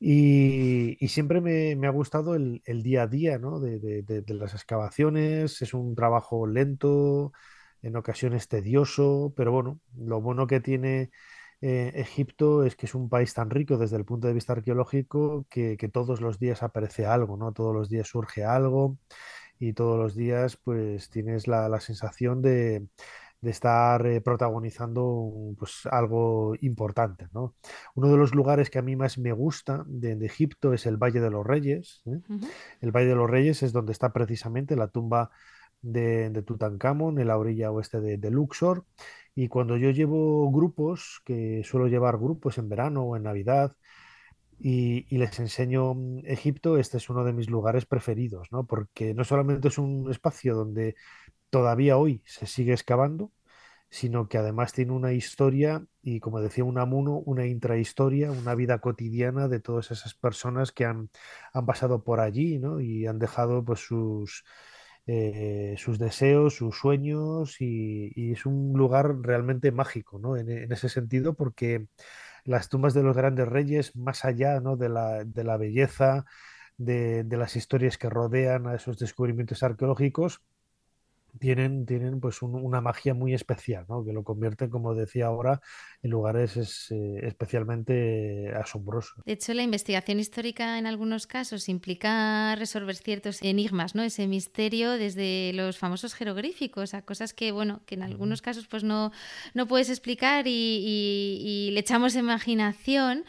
Y, 0.00 0.96
y 1.04 1.08
siempre 1.08 1.40
me, 1.40 1.74
me, 1.74 1.88
ha 1.88 1.90
gustado 1.90 2.34
el, 2.36 2.62
el, 2.64 2.82
día 2.84 3.02
a 3.02 3.06
día 3.08 3.38
¿no? 3.38 3.58
de, 3.58 3.78
de, 3.80 4.34
las 4.34 4.54
excavaciones, 4.54 5.60
es 5.60 5.74
un 5.74 5.96
trabajo 5.96 6.46
lento, 6.46 7.32
en 7.82 7.96
ocasiones 7.96 8.48
tedioso, 8.48 9.32
pero 9.36 9.52
bueno, 9.52 9.80
lo 9.96 10.20
bueno 10.20 10.46
que 10.46 10.60
tiene 10.60 11.10
eh, 11.60 11.92
Egipto 11.96 12.64
es 12.64 12.76
que 12.76 12.86
es 12.86 12.94
un 12.94 13.08
país 13.08 13.34
tan 13.34 13.50
rico 13.50 13.76
desde 13.76 13.96
el 13.96 14.04
punto 14.04 14.28
de 14.28 14.34
vista 14.34 14.52
arqueológico 14.52 15.46
que, 15.50 15.76
todos 15.92 16.20
los 16.20 16.38
días 16.38 16.62
aparece 16.62 17.06
algo, 17.06 17.36
¿no? 17.36 17.52
Todos 17.52 17.74
los 17.74 17.88
días 17.88 18.08
surge 18.08 18.44
algo 18.44 18.98
y 19.58 19.72
todos 19.72 19.98
los 19.98 20.14
días 20.14 20.56
pues 20.56 21.10
tienes 21.10 21.48
la 21.48 21.80
sensación 21.80 22.42
de, 22.42 22.86
de 23.40 23.50
estar 23.50 24.04
eh, 24.06 24.20
protagonizando 24.20 25.54
pues, 25.58 25.86
algo 25.90 26.54
importante. 26.60 27.28
¿no? 27.32 27.54
Uno 27.94 28.08
de 28.10 28.16
los 28.16 28.34
lugares 28.34 28.70
que 28.70 28.78
a 28.78 28.82
mí 28.82 28.96
más 28.96 29.18
me 29.18 29.32
gusta 29.32 29.84
de, 29.86 30.16
de 30.16 30.26
Egipto 30.26 30.72
es 30.72 30.86
el 30.86 30.96
Valle 30.96 31.20
de 31.20 31.30
los 31.30 31.46
Reyes. 31.46 32.02
¿eh? 32.06 32.20
Uh 32.28 32.34
-huh. 32.34 32.48
El 32.80 32.90
Valle 32.90 33.08
de 33.08 33.14
los 33.14 33.30
Reyes 33.30 33.62
es 33.62 33.72
donde 33.72 33.92
está 33.92 34.12
precisamente 34.12 34.76
la 34.76 34.88
tumba 34.88 35.30
de, 35.80 36.30
de 36.30 36.42
Tutankamón, 36.42 37.20
en 37.20 37.28
la 37.28 37.38
orilla 37.38 37.70
oeste 37.70 38.00
de, 38.00 38.18
de, 38.18 38.30
Luxor. 38.30 38.84
Y 39.34 39.48
cuando 39.48 39.76
yo 39.76 39.90
llevo 39.90 40.50
grupos, 40.50 41.20
que 41.24 41.62
suelo 41.64 41.86
llevar 41.86 42.18
grupos 42.18 42.58
en 42.58 42.68
verano 42.68 43.02
o 43.04 43.16
en 43.16 43.22
Navidad, 43.24 43.76
y, 44.60 45.06
y, 45.14 45.18
les 45.18 45.38
enseño 45.38 45.94
Egipto, 46.24 46.78
este 46.78 46.96
es 46.96 47.08
uno 47.08 47.22
de 47.22 47.32
mis 47.32 47.48
lugares 47.48 47.86
preferidos, 47.86 48.48
¿no? 48.50 48.66
Porque 48.66 49.14
no 49.14 49.22
solamente 49.22 49.68
es 49.68 49.78
un 49.78 50.10
espacio 50.10 50.56
donde 50.56 50.96
todavía 51.50 51.96
hoy 51.96 52.22
se 52.26 52.46
sigue 52.46 52.72
excavando, 52.72 53.32
sino 53.90 54.28
que 54.28 54.38
además 54.38 54.72
tiene 54.72 54.92
una 54.92 55.12
historia 55.12 55.84
y, 56.02 56.20
como 56.20 56.40
decía 56.40 56.64
Unamuno, 56.64 57.18
una 57.18 57.46
intrahistoria, 57.46 58.30
una 58.30 58.54
vida 58.54 58.80
cotidiana 58.80 59.48
de 59.48 59.60
todas 59.60 59.90
esas 59.90 60.14
personas 60.14 60.72
que 60.72 60.84
han, 60.84 61.10
han 61.52 61.66
pasado 61.66 62.04
por 62.04 62.20
allí 62.20 62.58
¿no? 62.58 62.80
y 62.80 63.06
han 63.06 63.18
dejado 63.18 63.64
pues, 63.64 63.80
sus, 63.80 64.44
eh, 65.06 65.74
sus 65.78 65.98
deseos, 65.98 66.56
sus 66.56 66.76
sueños 66.76 67.60
y, 67.60 68.32
es 68.32 68.44
un 68.46 68.74
lugar 68.76 69.20
realmente 69.22 69.72
mágico 69.72 70.18
¿no? 70.18 70.36
en, 70.36 70.70
ese 70.70 70.88
sentido 70.90 71.34
porque 71.34 71.86
las 72.44 72.68
tumbas 72.68 72.94
de 72.94 73.02
los 73.02 73.16
grandes 73.16 73.48
reyes, 73.48 73.96
más 73.96 74.24
allá 74.24 74.60
¿no? 74.60 74.76
de, 74.76 74.90
la, 74.90 75.24
de 75.24 75.44
la 75.44 75.56
belleza, 75.56 76.26
de, 76.78 77.24
las 77.30 77.56
historias 77.56 77.98
que 77.98 78.08
rodean 78.08 78.66
a 78.66 78.74
esos 78.74 78.98
descubrimientos 78.98 79.62
arqueológicos, 79.62 80.42
tienen, 81.38 81.86
tienen 81.86 82.20
pues 82.20 82.42
un, 82.42 82.54
una 82.54 82.80
magia 82.80 83.14
muy 83.14 83.34
especial, 83.34 83.84
¿no? 83.88 84.04
que 84.04 84.12
lo 84.12 84.24
convierte, 84.24 84.68
como 84.68 84.94
decía 84.94 85.26
ahora, 85.26 85.60
en 86.02 86.10
lugares 86.10 86.56
es, 86.56 86.90
eh, 86.90 87.20
especialmente 87.22 88.52
asombrosos. 88.54 89.22
De 89.24 89.32
hecho, 89.32 89.54
la 89.54 89.62
investigación 89.62 90.20
histórica 90.20 90.78
en 90.78 90.86
algunos 90.86 91.26
casos 91.26 91.68
implica 91.68 92.54
resolver 92.56 92.96
ciertos 92.96 93.42
enigmas, 93.42 93.94
¿no? 93.94 94.02
ese 94.02 94.26
misterio 94.26 94.92
desde 94.92 95.52
los 95.54 95.78
famosos 95.78 96.14
jeroglíficos 96.14 96.94
a 96.94 97.02
cosas 97.02 97.32
que, 97.34 97.52
bueno, 97.52 97.82
que 97.86 97.94
en 97.94 98.02
algunos 98.02 98.42
casos 98.42 98.66
pues 98.66 98.84
no, 98.84 99.12
no 99.54 99.66
puedes 99.66 99.90
explicar 99.90 100.46
y, 100.46 100.50
y, 100.50 101.68
y, 101.68 101.70
le 101.72 101.80
echamos 101.80 102.14
imaginación. 102.14 103.24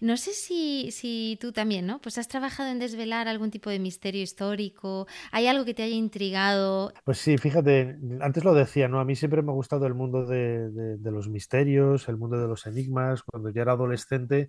No 0.00 0.16
sé 0.16 0.32
si, 0.32 0.90
si 0.90 1.38
tú 1.40 1.52
también, 1.52 1.86
¿no? 1.86 2.00
Pues 2.00 2.18
has 2.18 2.28
trabajado 2.28 2.70
en 2.70 2.78
desvelar 2.78 3.28
algún 3.28 3.50
tipo 3.50 3.70
de 3.70 3.78
misterio 3.78 4.22
histórico, 4.22 5.06
¿hay 5.30 5.46
algo 5.46 5.64
que 5.64 5.74
te 5.74 5.82
haya 5.82 5.94
intrigado? 5.94 6.92
Pues 7.04 7.18
sí, 7.18 7.38
fíjate, 7.42 7.98
antes 8.20 8.44
lo 8.44 8.54
decía, 8.54 8.86
¿no? 8.88 9.00
A 9.00 9.04
mí 9.04 9.16
siempre 9.16 9.42
me 9.42 9.50
ha 9.50 9.54
gustado 9.54 9.86
el 9.86 9.94
mundo 9.94 10.24
de, 10.26 10.70
de, 10.70 11.10
los 11.10 11.28
misterios, 11.28 12.08
el 12.08 12.16
mundo 12.16 12.38
de 12.40 12.46
los 12.46 12.66
enigmas. 12.66 13.22
Cuando 13.24 13.50
yo 13.50 13.62
era 13.62 13.72
adolescente, 13.72 14.48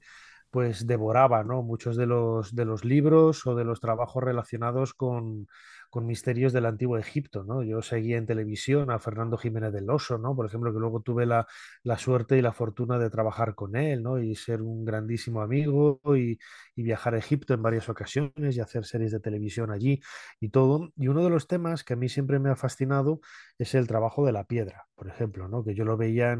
pues 0.51 0.85
devoraba, 0.85 1.43
¿no? 1.43 1.63
muchos 1.63 1.97
de 1.97 2.05
los, 2.05 2.55
de 2.55 2.65
los 2.65 2.85
libros 2.85 3.47
o 3.47 3.55
de 3.55 3.63
los 3.65 3.79
trabajos 3.81 4.23
relacionados 4.23 4.93
con, 4.93 5.47
con 5.89 6.05
misterios 6.05 6.53
del 6.53 6.67
antiguo 6.67 6.97
Egipto, 7.00 7.43
¿no? 7.43 7.63
Yo 7.63 7.81
seguía 7.81 8.17
en 8.17 8.27
televisión 8.27 8.91
a 8.91 9.00
Fernando 9.00 9.38
Jiménez 9.38 9.73
del 9.73 9.89
Oso, 9.89 10.19
¿no? 10.19 10.35
Por 10.35 10.45
ejemplo, 10.45 10.71
que 10.71 10.79
luego 10.79 11.01
tuve 11.01 11.25
la, 11.25 11.47
la 11.83 11.97
suerte 11.97 12.38
y 12.38 12.41
la 12.43 12.53
fortuna 12.53 13.00
de 13.00 13.09
trabajar 13.09 13.55
con 13.55 13.75
él, 13.75 14.03
¿no? 14.03 14.19
Y 14.19 14.35
ser 14.35 14.62
un 14.62 14.85
grandísimo 14.85 15.41
amigo 15.41 16.00
y, 16.15 16.38
y 16.75 16.84
viajar 16.84 17.15
a 17.15 17.18
Egipto 17.20 17.53
en 17.53 17.62
varias 17.62 17.89
ocasiones 17.89 18.56
y 18.56 18.60
hacer 18.60 18.86
series 18.86 19.12
de 19.12 19.20
televisión 19.20 19.72
allí 19.72 20.01
y 20.39 20.50
todo. 20.50 20.92
Y 20.98 21.08
uno 21.08 21.24
de 21.24 21.30
los 21.30 21.48
temas 21.48 21.84
que 21.84 21.94
a 21.94 21.96
mí 21.96 22.10
siempre 22.10 22.39
me 22.39 22.50
ha 22.50 22.56
fascinado 22.56 23.22
es 23.58 23.75
el 23.75 23.88
trabajo 23.88 24.25
de 24.25 24.32
la 24.32 24.46
piedra, 24.46 24.88
por 24.96 25.08
ejemplo, 25.08 25.48
¿no? 25.48 25.63
Que 25.63 25.75
yo 25.75 25.86
lo 25.86 25.98
veía 25.98 26.38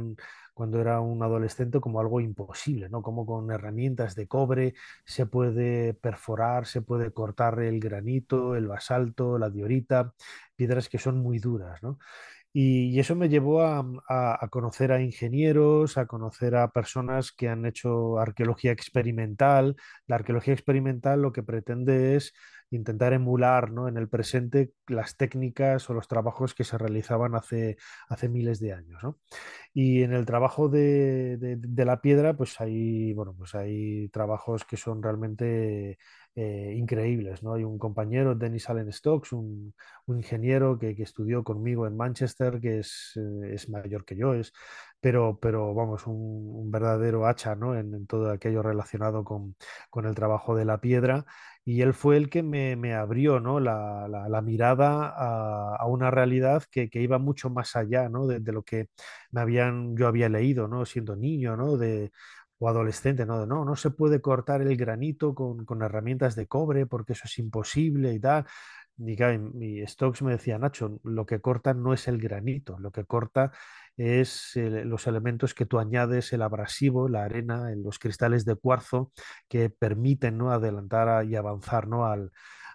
cuando 0.54 0.80
era 0.80 1.00
un 1.02 1.22
adolescente 1.24 1.80
como 1.80 2.00
algo 2.00 2.22
imposible, 2.22 2.90
¿no? 2.90 3.02
Como 3.02 3.25
con 3.25 3.52
herramientas 3.52 4.16
de 4.16 4.28
cobre 4.28 4.75
se 5.06 5.25
puede 5.25 5.94
perforar, 5.96 6.68
se 6.68 6.82
puede 6.82 7.12
cortar 7.12 7.60
el 7.62 7.80
granito, 7.80 8.56
el 8.56 8.68
basalto, 8.68 9.38
la 9.40 9.50
diorita, 9.50 10.13
piedras 10.56 10.90
que 10.90 11.00
son 11.00 11.18
muy 11.20 11.40
duras, 11.40 11.82
¿no? 11.82 11.98
Y, 12.55 13.00
eso 13.00 13.15
me 13.15 13.29
llevó 13.29 13.63
a, 13.63 13.83
a, 14.07 14.48
conocer 14.50 14.91
a 14.91 15.01
ingenieros, 15.01 15.98
a 15.98 16.05
conocer 16.05 16.55
a 16.55 16.72
personas 16.72 17.31
que 17.31 17.50
han 17.50 17.65
hecho 17.65 18.19
arqueología 18.19 18.72
experimental. 18.72 19.75
La 20.05 20.15
arqueología 20.17 20.53
experimental 20.53 21.22
lo 21.22 21.31
que 21.33 21.41
pretende 21.43 22.15
es 22.15 22.33
intentar 22.75 23.13
emular 23.13 23.72
¿no? 23.72 23.88
en 23.88 23.98
el 23.98 24.10
presente 24.10 24.74
las 24.88 25.15
técnicas 25.18 25.89
o 25.89 25.94
los 25.94 26.08
trabajos 26.08 26.53
que 26.53 26.63
se 26.63 26.77
realizaban 26.77 27.36
hace, 27.36 27.77
hace 28.10 28.30
miles 28.30 28.60
de 28.60 28.74
años. 28.74 29.01
¿no? 29.03 29.20
Y 29.74 30.03
en 30.03 30.13
el 30.13 30.25
trabajo 30.25 30.70
de, 30.70 31.38
de, 31.38 31.86
la 31.86 32.01
piedra, 32.01 32.36
pues 32.36 32.60
hay, 32.60 33.13
bueno, 33.13 33.36
pues 33.38 33.56
hay 33.56 34.10
trabajos 34.10 34.65
que 34.65 34.77
son 34.77 35.01
realmente 35.01 35.98
eh, 36.36 36.74
increíbles. 36.75 37.44
¿no? 37.44 37.53
Hay 37.53 37.63
un 37.63 37.77
compañero, 37.77 38.36
Dennis 38.36 38.70
Allen 38.70 38.92
Stokes, 38.92 39.36
un, 39.36 39.74
un 40.08 40.18
ingeniero 40.18 40.77
que, 40.80 40.96
que, 40.96 41.03
estudió 41.03 41.44
conmigo 41.44 41.86
en 41.88 41.96
Manchester, 41.96 42.60
que 42.60 42.80
es, 42.80 43.13
eh, 43.15 43.53
es 43.53 43.70
mayor 43.70 44.06
que 44.06 44.15
yo, 44.15 44.34
es, 44.34 44.51
pero, 45.00 45.38
pero 45.39 45.74
vamos, 45.74 46.08
un, 46.08 46.15
un 46.15 46.72
verdadero 46.72 47.27
hacha 47.27 47.56
¿no? 47.56 47.75
en, 47.77 47.94
en, 47.94 48.08
todo 48.08 48.32
aquello 48.32 48.63
relacionado 48.63 49.24
con, 49.24 49.56
con 49.89 50.06
el 50.06 50.15
trabajo 50.15 50.56
de 50.56 50.65
la 50.65 50.80
piedra 50.80 51.25
y 51.65 51.82
él 51.82 51.93
fue 51.93 52.17
el 52.17 52.29
que 52.29 52.43
me, 52.43 52.93
abrió 52.93 53.39
¿no? 53.39 53.60
la, 53.60 54.08
la, 54.08 54.41
mirada 54.41 55.08
a, 55.75 55.86
una 55.88 56.12
realidad 56.12 56.63
que, 56.70 56.89
que, 56.89 57.01
iba 57.01 57.20
mucho 57.20 57.50
más 57.50 57.75
allá 57.75 58.10
¿no? 58.10 58.27
de, 58.27 58.39
lo 58.51 58.63
que 58.63 58.89
me 59.32 59.41
habían, 59.41 59.96
yo 59.96 60.08
había 60.08 60.29
leído 60.29 60.67
¿no? 60.67 60.86
siendo 60.86 61.15
niño 61.15 61.55
¿no? 61.55 61.77
de, 61.77 62.12
o 62.60 62.70
adolescente, 62.70 63.25
¿no? 63.25 63.41
De, 63.41 63.48
no, 63.48 63.65
no 63.65 63.75
se 63.75 63.91
puede 63.91 64.22
cortar 64.22 64.62
el 64.62 64.75
granito 64.77 65.34
con, 65.36 65.65
con, 65.65 65.82
herramientas 65.82 66.36
de 66.36 66.48
cobre 66.48 66.86
porque 66.86 67.13
eso 67.13 67.24
es 67.25 67.38
imposible 67.39 68.13
y 68.13 68.20
tal. 68.20 68.46
Y, 68.98 69.15
y 69.82 69.88
Stokes 69.88 70.24
me 70.24 70.32
decía, 70.34 70.58
Nacho, 70.60 71.00
lo 71.03 71.25
que 71.25 71.41
corta 71.41 71.74
no 71.74 71.93
es 71.93 72.08
el 72.08 72.20
granito, 72.20 72.77
lo 72.79 72.91
que 72.91 73.05
corta 73.05 73.51
es 73.97 74.53
los 74.55 75.07
elementos 75.07 75.53
que 75.53 75.65
tú 75.65 75.79
añades, 75.79 76.33
el 76.33 76.41
abrasivo, 76.41 77.07
la 77.09 77.23
arena, 77.25 77.69
los 77.75 78.00
cristales 78.00 78.45
de 78.45 78.55
cuarzo 78.55 79.12
que 79.47 79.69
permiten 79.69 80.38
¿no? 80.38 80.51
adelantar 80.51 81.25
y 81.25 81.35
avanzar 81.35 81.88
¿no? 81.88 82.05
al, 82.05 82.31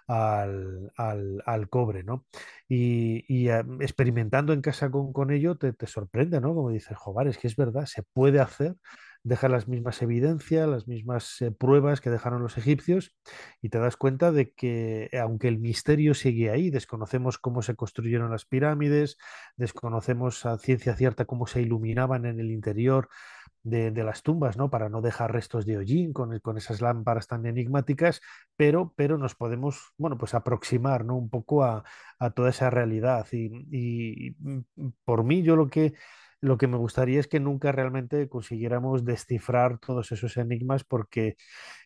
al, 0.07 0.91
al, 0.97 1.43
al, 1.45 1.69
cobre, 1.69 2.03
¿no? 2.03 2.25
Y, 2.67 3.49
uh, 3.49 3.81
experimentando 3.81 4.53
en 4.53 4.61
casa 4.61 4.89
con, 4.89 5.13
con 5.13 5.31
ello 5.31 5.55
te, 5.57 5.73
te, 5.73 5.87
sorprende, 5.87 6.41
¿no? 6.41 6.55
Como 6.55 6.71
dices, 6.71 6.97
joder, 6.97 7.27
es 7.27 7.37
que 7.37 7.47
es 7.47 7.55
verdad, 7.55 7.85
se 7.85 8.03
puede 8.03 8.39
hacer, 8.39 8.75
deja 9.23 9.49
las 9.49 9.67
mismas 9.67 10.01
evidencias, 10.01 10.67
las 10.67 10.87
mismas 10.87 11.41
eh, 11.41 11.51
pruebas 11.51 12.01
que 12.01 12.09
dejaron 12.09 12.41
los 12.41 12.57
egipcios 12.57 13.15
y 13.61 13.69
te 13.69 13.79
das 13.79 13.97
cuenta 13.97 14.31
de 14.31 14.51
que 14.51 15.09
aunque 15.21 15.47
el 15.47 15.59
misterio 15.59 16.13
sigue 16.13 16.49
ahí, 16.49 16.69
desconocemos 16.69 17.37
cómo 17.37 17.61
se 17.61 17.75
construyeron 17.75 18.31
las 18.31 18.45
pirámides, 18.45 19.17
desconocemos 19.57 20.45
a 20.45 20.57
ciencia 20.57 20.95
cierta 20.95 21.25
cómo 21.25 21.47
se 21.47 21.61
iluminaban 21.61 22.25
en 22.25 22.39
el 22.39 22.51
interior 22.51 23.09
de, 23.63 24.03
las 24.03 24.23
tumbas, 24.23 24.57
¿no? 24.57 24.69
Para 24.69 24.89
no 24.89 25.01
dejar 25.01 25.33
restos 25.33 25.65
de 25.65 25.77
hollín 25.77 26.13
con, 26.13 26.39
con, 26.39 26.57
esas 26.57 26.81
lámparas 26.81 27.27
tan 27.27 27.45
enigmáticas, 27.45 28.21
pero, 28.55 28.93
pero 28.95 29.17
nos 29.17 29.35
podemos, 29.35 29.93
bueno, 29.97 30.17
pues 30.17 30.33
aproximar, 30.33 31.05
¿no? 31.05 31.17
Un 31.17 31.29
poco 31.29 31.63
a, 31.63 31.83
a 32.19 32.29
toda 32.31 32.49
esa 32.49 32.69
realidad. 32.69 33.27
Y, 33.31 33.49
y, 33.71 34.35
por 35.05 35.23
mí, 35.23 35.43
yo 35.43 35.55
lo 35.55 35.67
que, 35.67 35.93
lo 36.41 36.57
que 36.57 36.67
me 36.67 36.77
gustaría 36.77 37.19
es 37.19 37.27
que 37.27 37.39
nunca 37.39 37.71
realmente 37.71 38.29
consiguiéramos 38.29 39.03
descifrar 39.03 39.77
todos 39.79 40.11
esos 40.11 40.37
enigmas 40.37 40.83
porque 40.83 41.35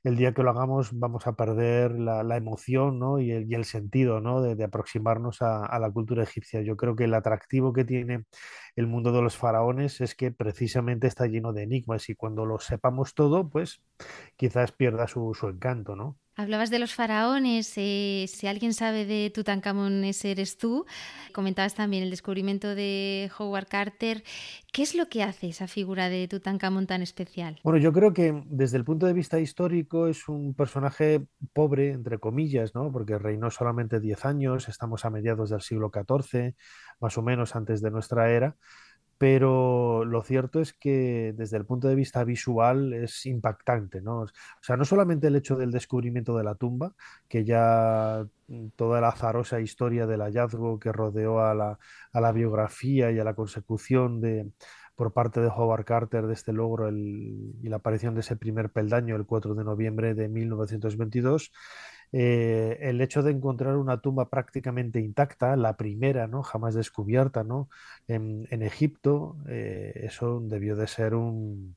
el 0.03 0.15
día 0.15 0.33
que 0.33 0.43
lo 0.43 0.51
hagamos 0.51 0.97
vamos 0.99 1.25
a 1.27 1.33
perder 1.33 1.99
la, 1.99 2.37
emoción 2.37 2.99
¿no? 2.99 3.19
y, 3.19 3.31
el, 3.31 3.65
sentido 3.65 4.19
¿no? 4.19 4.41
de, 4.41 4.63
aproximarnos 4.63 5.41
a, 5.41 5.65
a, 5.65 5.79
la 5.79 5.89
cultura 5.91 6.23
egipcia. 6.23 6.61
Yo 6.61 6.77
creo 6.77 6.95
que 6.95 7.05
el 7.05 7.13
atractivo 7.13 7.73
que 7.73 7.85
tiene 7.85 8.25
el 8.75 8.87
mundo 8.87 9.11
de 9.11 9.21
los 9.21 9.37
faraones 9.37 10.01
es 10.01 10.15
que 10.15 10.31
precisamente 10.31 11.07
está 11.07 11.25
lleno 11.25 11.53
de 11.53 11.63
enigmas 11.63 12.09
y 12.09 12.15
cuando 12.15 12.45
lo 12.45 12.59
sepamos 12.59 13.15
todo, 13.15 13.49
pues 13.49 13.81
quizás 14.35 14.71
pierda 14.71 15.07
su, 15.07 15.33
su 15.33 15.47
encanto, 15.49 15.95
¿no? 15.95 16.17
Hablabas 16.35 16.71
de 16.71 16.79
los 16.79 16.95
faraones, 16.95 17.73
eh, 17.75 18.25
si 18.27 18.47
alguien 18.47 18.73
sabe 18.73 19.05
de 19.05 19.29
Tutankamón 19.29 20.03
ese 20.03 20.31
eres 20.31 20.57
tú. 20.57 20.83
Comentabas 21.31 21.75
también 21.75 22.01
el 22.01 22.09
descubrimiento 22.09 22.73
de 22.73 23.29
Howard 23.37 23.67
Carter. 23.67 24.23
¿Qué 24.71 24.81
es 24.81 24.95
lo 24.95 25.09
que 25.09 25.21
hace 25.21 25.49
esa 25.49 25.67
figura 25.67 26.09
de 26.09 26.27
Tutankamón 26.27 26.87
tan 26.87 27.03
especial? 27.03 27.59
Bueno, 27.63 27.77
yo 27.77 27.93
creo 27.93 28.13
que 28.13 28.41
desde 28.47 28.77
el 28.77 28.83
punto 28.83 29.05
de 29.05 29.13
vista 29.13 29.39
histórico 29.39 30.07
es 30.07 30.27
un 30.27 30.55
personaje 30.55 31.23
pobre, 31.53 31.91
entre 31.91 32.17
comillas, 32.17 32.73
¿no? 32.73 32.91
Porque 32.91 33.19
reinó 33.19 33.51
solamente 33.51 33.99
10 33.99 34.25
años, 34.25 34.67
estamos 34.69 35.05
a 35.05 35.11
mediados 35.11 35.51
del 35.51 35.61
siglo 35.61 35.91
XIV, 35.93 36.55
más 36.99 37.15
o 37.15 37.21
menos 37.21 37.55
antes 37.55 37.79
de 37.79 37.91
nuestra 37.91 38.31
era 38.31 38.55
pero 39.17 40.05
lo 40.05 40.21
cierto 40.21 40.59
es 40.59 40.73
que 40.73 41.33
desde 41.37 41.57
el 41.57 41.65
punto 41.65 41.87
de 41.87 41.95
vista 41.95 42.23
visual 42.23 42.93
es 42.93 43.25
impactante, 43.25 44.01
¿no? 44.01 44.21
O 44.21 44.27
sea, 44.61 44.77
no 44.77 44.85
solamente 44.85 45.27
el 45.27 45.35
hecho 45.35 45.55
del 45.55 45.71
descubrimiento 45.71 46.37
de 46.37 46.43
la 46.43 46.55
tumba, 46.55 46.93
que 47.27 47.45
ya 47.45 48.25
toda 48.75 49.01
la 49.01 49.09
azarosa 49.09 49.61
historia 49.61 50.05
del 50.05 50.21
hallazgo 50.21 50.79
que 50.79 50.91
rodeó 50.91 51.41
a 51.41 51.53
la, 51.53 51.79
a 52.11 52.21
la 52.21 52.31
biografía 52.31 53.11
y 53.11 53.19
a 53.19 53.23
la 53.23 53.33
consecución 53.33 54.21
de, 54.21 54.51
por 54.95 55.13
parte 55.13 55.41
de 55.41 55.47
Howard 55.47 55.85
Carter 55.85 56.27
de 56.27 56.33
este 56.33 56.53
logro 56.53 56.87
el, 56.87 57.55
y 57.61 57.69
la 57.69 57.77
aparición 57.77 58.13
de 58.13 58.21
ese 58.21 58.35
primer 58.35 58.71
peldaño 58.71 59.15
el 59.15 59.25
4 59.25 59.55
de 59.55 59.63
noviembre 59.63 60.13
de 60.13 60.29
1922, 60.29 61.51
eh, 62.15 62.77
el 62.81 63.01
hecho 63.01 63.23
de 63.23 63.31
encontrar 63.31 63.75
una 63.75 63.99
tumba 63.99 64.29
prácticamente 64.29 64.99
intacta, 64.99 65.55
la 65.55 65.75
primera, 65.77 66.27
¿no? 66.27 66.43
jamás 66.43 66.75
descubierta 66.75 67.43
¿no? 67.43 67.69
en, 68.07 68.45
Egipto, 68.61 69.37
eh, 69.47 69.93
eso 70.03 70.39
debió 70.39 70.75
de 70.75 70.85
ser 70.85 71.15
un, 71.15 71.75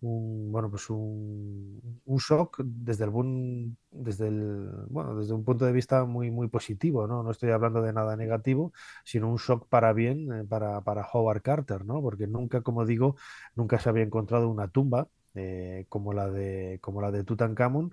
bueno 0.00 0.70
pues 0.70 0.90
un, 0.90 1.80
shock 2.06 2.60
desde 2.62 3.06
desde 3.90 4.28
el 4.28 4.68
bueno 4.90 5.16
desde 5.16 5.32
un 5.32 5.44
punto 5.44 5.64
de 5.64 5.72
vista 5.72 6.04
muy 6.04 6.30
muy 6.30 6.46
positivo 6.48 7.08
no 7.08 7.24
no 7.24 7.30
estoy 7.32 7.50
hablando 7.50 7.82
de 7.82 7.92
nada 7.92 8.16
negativo 8.16 8.72
sino 9.04 9.28
un 9.28 9.38
shock 9.38 9.66
para 9.68 9.92
bien 9.92 10.32
eh, 10.32 10.44
para, 10.44 10.82
para 10.82 11.04
Howard 11.12 11.42
Carter 11.42 11.84
no 11.84 12.00
porque 12.00 12.28
nunca 12.28 12.60
como 12.60 12.84
digo 12.86 13.16
nunca 13.56 13.80
se 13.80 13.88
había 13.88 14.04
encontrado 14.04 14.48
una 14.48 14.68
tumba 14.68 15.08
como 15.88 16.12
la 16.12 16.28
de 16.30 16.78
como 16.80 17.00
la 17.00 17.12
de 17.12 17.22
Tutankamón 17.22 17.92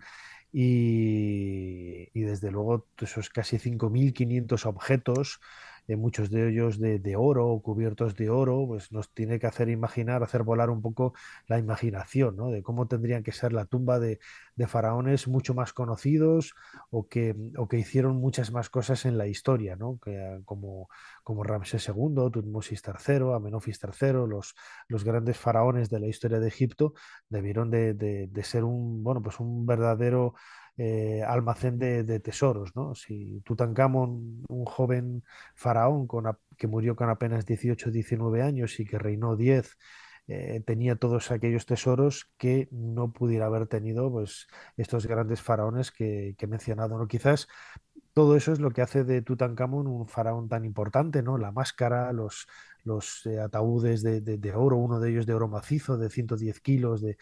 y, 0.58 2.22
desde 2.22 2.50
luego 2.50 2.88
esos 3.02 3.30
casi 3.30 3.58
5.500 3.60 4.66
objetos, 4.66 5.42
muchos 5.90 6.32
de 6.32 6.50
ellos 6.50 6.80
de, 6.80 6.98
de, 6.98 7.16
oro, 7.16 7.60
cubiertos 7.64 8.16
de 8.16 8.30
oro, 8.30 8.66
pues 8.68 8.92
nos 8.92 9.14
tiene 9.14 9.40
que 9.40 9.46
hacer 9.46 9.70
imaginar, 9.70 10.24
hacer 10.24 10.42
volar 10.42 10.72
un 10.72 10.82
poco 10.82 11.14
la 11.48 11.60
imaginación, 11.60 12.36
¿no? 12.36 12.50
De 12.50 12.64
cómo 12.64 12.88
tendrían 12.88 13.22
que 13.22 13.32
ser 13.32 13.54
la 13.54 13.66
tumba 13.66 14.00
de, 14.00 14.20
de 14.56 14.68
faraones 14.68 15.28
mucho 15.28 15.54
más 15.54 15.74
conocidos 15.74 16.56
o 16.90 17.08
que, 17.08 17.36
o 17.58 17.68
que, 17.68 17.78
hicieron 17.78 18.16
muchas 18.18 18.52
más 18.52 18.70
cosas 18.70 19.06
en 19.06 19.18
la 19.18 19.28
historia, 19.28 19.76
¿no? 19.76 20.00
Que, 20.04 20.42
como, 20.46 20.90
como 21.24 21.44
Ramsés 21.44 21.88
II, 21.88 22.32
Tutmosis 22.32 22.82
III, 22.84 23.34
Amenofis 23.36 23.80
III, 23.84 24.28
los, 24.28 24.56
los 24.88 25.04
grandes 25.04 25.38
faraones 25.38 25.90
de 25.90 26.00
la 26.00 26.08
historia 26.08 26.40
de 26.40 26.48
Egipto, 26.48 26.94
debieron 27.30 27.70
de, 27.70 27.94
de, 27.94 28.28
de 28.28 28.44
ser 28.44 28.64
un, 28.64 29.04
bueno, 29.04 29.22
pues 29.22 29.40
un 29.40 29.66
verdadero 29.66 30.34
eh, 30.78 31.24
almacén 31.24 31.78
de, 31.80 32.20
tesoros. 32.20 32.76
¿no? 32.76 32.96
Si 32.96 33.42
Tutankamón, 33.46 34.44
un 34.48 34.66
joven 34.66 35.24
faraón 35.56 36.08
que 36.58 36.68
murió 36.68 36.96
con 36.96 37.10
apenas 37.10 37.46
18 37.46 37.92
19 37.92 38.42
años 38.42 38.80
y 38.80 38.86
que 38.86 39.00
reinó 39.00 39.36
10, 39.36 39.78
eh, 40.28 40.62
tenía 40.66 40.96
todos 40.96 41.32
aquellos 41.32 41.66
tesoros 41.66 42.30
que 42.38 42.68
no 42.72 43.12
pudiera 43.12 43.46
haber 43.46 43.68
tenido 43.68 44.12
pues, 44.12 44.48
estos 44.76 45.06
grandes 45.08 45.42
faraones 45.42 45.92
que, 45.92 46.36
que 46.38 46.46
he 46.46 46.48
mencionado. 46.48 46.98
¿no? 46.98 47.08
Quizás 47.08 47.48
todo 48.16 48.36
eso 48.38 48.54
es 48.54 48.60
lo 48.60 48.72
que 48.72 48.82
hace 48.82 49.04
de 49.06 49.22
Tutankamón 49.22 49.88
un 49.88 50.08
faraón 50.08 50.50
tan 50.50 50.66
importante, 50.66 51.22
¿no? 51.24 51.38
La 51.38 51.52
máscara, 51.54 52.14
los, 52.14 52.48
los 52.84 53.26
eh, 53.28 53.40
ataúdes 53.42 54.04
de, 54.04 54.22
oro, 54.56 54.78
uno 54.78 55.00
de 55.02 55.12
ellos 55.12 55.28
de 55.28 55.36
oro 55.36 55.50
macizo 55.50 55.98
de 55.98 56.10
110 56.10 56.62
kilos 56.62 57.02
de, 57.02 57.18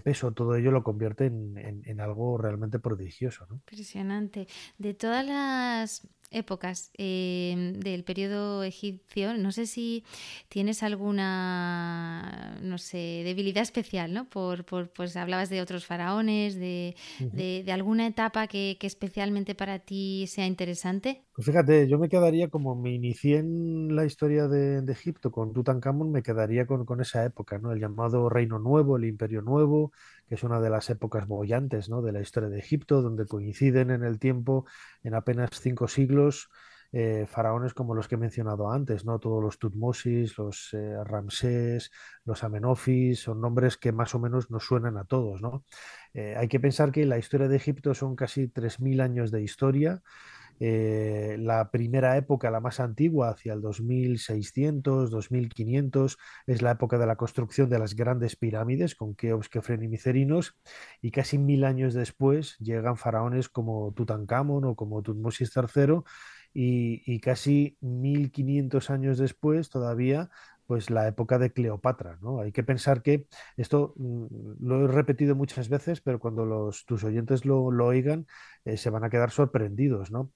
peso, 0.00 0.32
todo 0.32 0.56
ello 0.56 0.72
lo 0.72 0.82
convierte 0.84 1.26
en, 1.26 1.56
en- 1.58 1.82
en 1.86 2.00
algo 2.00 2.38
realmente 2.38 2.80
prodigioso, 2.80 3.46
¿no? 3.50 3.62
Impresionante. 3.70 4.46
De 4.78 4.94
todas 4.94 5.24
las 5.26 6.08
épocas 6.30 6.90
eh, 6.98 7.72
del 7.76 8.04
periodo 8.04 8.62
egipcio, 8.62 9.34
no 9.36 9.50
sé 9.52 9.66
si 9.66 10.04
tienes 10.48 10.82
alguna, 10.82 12.58
no 12.62 12.78
sé, 12.78 13.22
debilidad 13.24 13.62
especial, 13.62 14.12
¿no? 14.12 14.28
Por, 14.28 14.64
por- 14.64 14.90
pues 14.90 15.16
hablabas 15.16 15.48
de 15.50 15.60
otros 15.62 15.86
faraones, 15.86 16.54
de, 16.56 16.96
de- 17.18 17.62
de 17.64 17.72
alguna 17.72 18.06
etapa 18.06 18.46
que, 18.46 18.76
que 18.78 18.86
especialmente 18.86 19.54
para 19.54 19.78
ti 19.78 20.26
sea 20.28 20.46
interesante. 20.46 21.22
Pues 21.38 21.46
fíjate, 21.46 21.86
yo 21.86 22.00
me 22.00 22.08
quedaría 22.08 22.48
como 22.48 22.74
me 22.74 22.90
inicié 22.90 23.36
en 23.38 23.94
la 23.94 24.04
historia 24.04 24.48
de, 24.48 24.82
de 24.82 24.92
Egipto 24.92 25.30
con 25.30 25.52
Tutankamón, 25.52 26.10
me 26.10 26.20
quedaría 26.24 26.66
con, 26.66 26.84
con 26.84 27.00
esa 27.00 27.24
época, 27.24 27.58
¿no? 27.58 27.70
El 27.70 27.78
llamado 27.78 28.28
Reino 28.28 28.58
Nuevo, 28.58 28.96
el 28.96 29.04
Imperio 29.04 29.40
Nuevo, 29.40 29.92
que 30.28 30.34
es 30.34 30.42
una 30.42 30.60
de 30.60 30.68
las 30.68 30.90
épocas 30.90 31.28
bollantes, 31.28 31.88
¿no? 31.88 32.02
de 32.02 32.10
la 32.10 32.20
historia 32.20 32.48
de 32.48 32.58
Egipto, 32.58 33.02
donde 33.02 33.24
coinciden 33.24 33.92
en 33.92 34.02
el 34.02 34.18
tiempo, 34.18 34.66
en 35.04 35.14
apenas 35.14 35.50
cinco 35.60 35.86
siglos, 35.86 36.48
eh, 36.90 37.24
faraones 37.28 37.72
como 37.72 37.94
los 37.94 38.08
que 38.08 38.16
he 38.16 38.18
mencionado 38.18 38.72
antes, 38.72 39.04
¿no? 39.04 39.20
Todos 39.20 39.40
los 39.40 39.60
Tutmosis, 39.60 40.36
los 40.38 40.74
eh, 40.74 41.04
Ramsés, 41.04 41.92
los 42.24 42.42
Amenofis, 42.42 43.20
son 43.20 43.40
nombres 43.40 43.76
que 43.76 43.92
más 43.92 44.12
o 44.16 44.18
menos 44.18 44.50
nos 44.50 44.64
suenan 44.64 44.96
a 44.96 45.04
todos, 45.04 45.40
¿no? 45.40 45.64
Eh, 46.14 46.34
hay 46.36 46.48
que 46.48 46.58
pensar 46.58 46.90
que 46.90 47.06
la 47.06 47.18
historia 47.18 47.46
de 47.46 47.56
Egipto 47.56 47.94
son 47.94 48.16
casi 48.16 48.48
3.000 48.48 49.00
años 49.00 49.30
de 49.30 49.42
historia 49.42 50.02
eh, 50.60 51.36
la 51.38 51.70
primera 51.70 52.16
época, 52.16 52.50
la 52.50 52.60
más 52.60 52.80
antigua, 52.80 53.30
hacia 53.30 53.52
el 53.52 53.60
2600, 53.60 55.10
2500, 55.10 56.18
es 56.46 56.62
la 56.62 56.72
época 56.72 56.98
de 56.98 57.06
la 57.06 57.16
construcción 57.16 57.68
de 57.68 57.78
las 57.78 57.94
grandes 57.94 58.36
pirámides 58.36 58.94
con 58.94 59.14
Keops, 59.14 59.48
Kefren 59.48 59.82
y 59.82 59.88
Micerinos, 59.88 60.56
y 61.00 61.10
casi 61.10 61.38
mil 61.38 61.64
años 61.64 61.94
después 61.94 62.56
llegan 62.58 62.96
faraones 62.96 63.48
como 63.48 63.92
Tutankamón 63.92 64.64
o 64.64 64.74
como 64.74 65.02
Tutmosis 65.02 65.52
III, 65.56 66.02
y, 66.54 67.02
y 67.06 67.20
casi 67.20 67.76
1500 67.80 68.90
años 68.90 69.18
después 69.18 69.68
todavía 69.68 70.30
pues 70.68 70.90
la 70.90 71.08
época 71.08 71.38
de 71.38 71.50
Cleopatra, 71.50 72.18
¿no? 72.20 72.40
Hay 72.40 72.52
que 72.52 72.62
pensar 72.62 73.00
que 73.00 73.26
esto 73.56 73.94
mm, 73.96 74.26
lo 74.60 74.84
he 74.84 74.88
repetido 74.88 75.34
muchas 75.34 75.70
veces, 75.70 76.02
pero 76.02 76.20
cuando 76.20 76.70
tus 76.86 77.04
oyentes 77.04 77.46
lo, 77.46 77.70
lo 77.70 77.86
oigan, 77.86 78.26
eh, 78.66 78.76
se 78.76 78.90
van 78.90 79.02
a 79.02 79.08
quedar 79.08 79.30
sorprendidos, 79.30 80.10
¿no? 80.10 80.30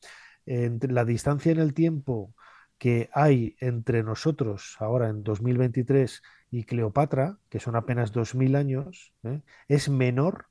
Entre 0.46 0.90
la 0.90 1.04
distancia 1.04 1.52
en 1.52 1.58
el 1.58 1.74
tiempo 1.74 2.34
que 2.78 3.10
hay 3.12 3.56
entre 3.60 4.02
nosotros 4.02 4.76
ahora 4.80 5.10
en 5.10 5.22
2023 5.22 6.22
y 6.50 6.64
Cleopatra, 6.64 7.38
que 7.50 7.60
son 7.60 7.76
apenas 7.76 8.10
2000 8.10 8.56
años, 8.56 9.12
¿eh? 9.24 9.42
es 9.68 9.90
menor 9.90 10.46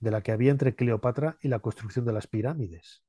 de 0.00 0.10
la 0.10 0.22
que 0.22 0.32
había 0.32 0.50
entre 0.50 0.74
Cleopatra 0.74 1.36
y 1.42 1.48
la 1.48 1.60
construcción 1.60 2.06
de 2.06 2.14
las 2.14 2.26
pirámides, 2.26 3.03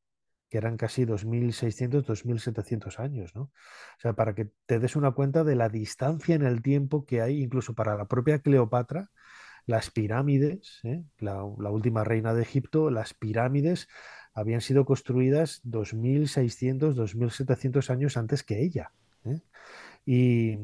eran 0.58 0.78
casi 0.78 1.06
2600, 1.06 2.06
2700 2.06 3.00
años, 3.00 3.36
¿no? 3.36 3.44
O 3.44 4.00
sea, 4.00 4.14
para 4.14 4.36
que 4.36 4.50
te 4.66 4.80
des 4.80 4.96
una 4.96 5.12
cuenta 5.12 5.44
de 5.44 5.56
la 5.56 5.70
distancia 5.70 6.36
en 6.36 6.44
el 6.44 6.62
tiempo 6.62 7.06
que 7.06 7.22
hay, 7.22 7.42
incluso 7.42 7.74
para 7.74 7.96
la 7.96 8.06
propia 8.06 8.40
Cleopatra, 8.40 9.12
las 9.66 9.90
pirámides, 9.90 10.80
¿eh? 10.84 11.04
la, 11.20 11.44
la 11.60 11.70
última 11.72 12.04
reina 12.04 12.34
de 12.34 12.44
Egipto, 12.44 12.92
las 12.92 13.14
pirámides 13.14 13.88
habían 14.34 14.62
sido 14.62 14.86
construidas 14.86 15.62
2600, 15.64 16.96
2700 16.96 17.90
años 17.90 18.18
antes 18.18 18.44
que 18.44 18.62
ella. 18.62 18.92
¿eh? 19.26 19.42
Y, 20.08 20.58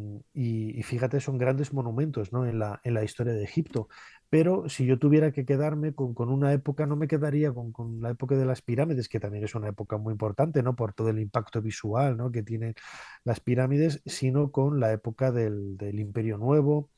fíjate, 0.83 1.19
son 1.19 1.38
grandes 1.38 1.74
monumentos, 1.74 2.31
¿no? 2.31 2.45
en 2.45 2.60
la, 2.60 2.79
en 2.83 2.93
la 2.93 3.03
historia 3.03 3.33
de 3.33 3.43
Egipto. 3.43 3.88
Pero 4.29 4.69
si 4.69 4.86
yo 4.86 4.98
tuviera 5.00 5.31
que 5.31 5.45
quedarme 5.45 5.93
con, 5.93 6.13
con 6.13 6.29
una 6.29 6.53
época, 6.53 6.86
no 6.86 6.95
me 6.95 7.07
quedaría 7.07 7.51
con, 7.53 7.71
con 7.71 8.01
la 8.01 8.12
época 8.12 8.36
de 8.36 8.45
las 8.45 8.62
pirámides, 8.62 9.10
que 9.10 9.19
también 9.19 9.43
es 9.43 9.55
una 9.55 9.69
época 9.69 9.98
muy 9.98 10.13
importante, 10.13 10.63
¿no? 10.63 10.75
Por 10.75 10.93
todo 10.93 11.10
el 11.10 11.19
impacto 11.19 11.62
visual, 11.62 12.15
¿no? 12.17 12.31
que 12.31 12.43
tienen 12.43 12.75
las 13.24 13.39
pirámides, 13.39 14.01
sino 14.05 14.51
con 14.51 14.79
la 14.79 14.91
época 14.93 15.31
del, 15.31 15.75
del 15.77 16.00
Imperio 16.00 16.38
Nuevo, 16.38 16.89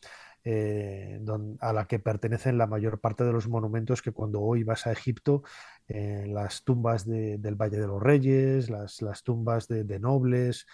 eh, 0.44 1.20
a 1.62 1.74
la 1.74 1.86
que 1.88 2.00
pertenecen 2.00 2.58
la 2.58 2.68
mayor 2.68 3.00
parte 3.00 3.24
de 3.24 3.32
los 3.32 3.48
monumentos 3.48 4.02
que 4.02 4.12
cuando 4.12 4.42
hoy 4.42 4.64
vas 4.64 4.86
a 4.88 4.92
Egipto, 4.92 5.44
eh, 5.88 6.26
las 6.28 6.64
tumbas 6.64 7.06
de- 7.08 7.38
del 7.38 7.56
Valle 7.56 7.78
de 7.80 7.88
los 7.88 8.02
Reyes, 8.02 8.70
las, 8.70 9.02
las 9.02 9.24
tumbas 9.24 9.68
de, 9.68 9.84
de 9.86 10.00
nobles, 10.00 10.66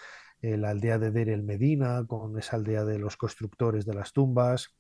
la 0.42 0.70
aldea 0.70 0.98
de 0.98 1.12
Deir 1.12 1.30
el 1.30 1.44
Medina, 1.44 2.06
con 2.08 2.38
esa 2.38 2.56
aldea 2.56 2.86
de 2.86 3.00
los 3.00 3.18
constructores 3.18 3.86
de 3.86 3.94
las 3.94 4.14
tumbas, 4.14 4.76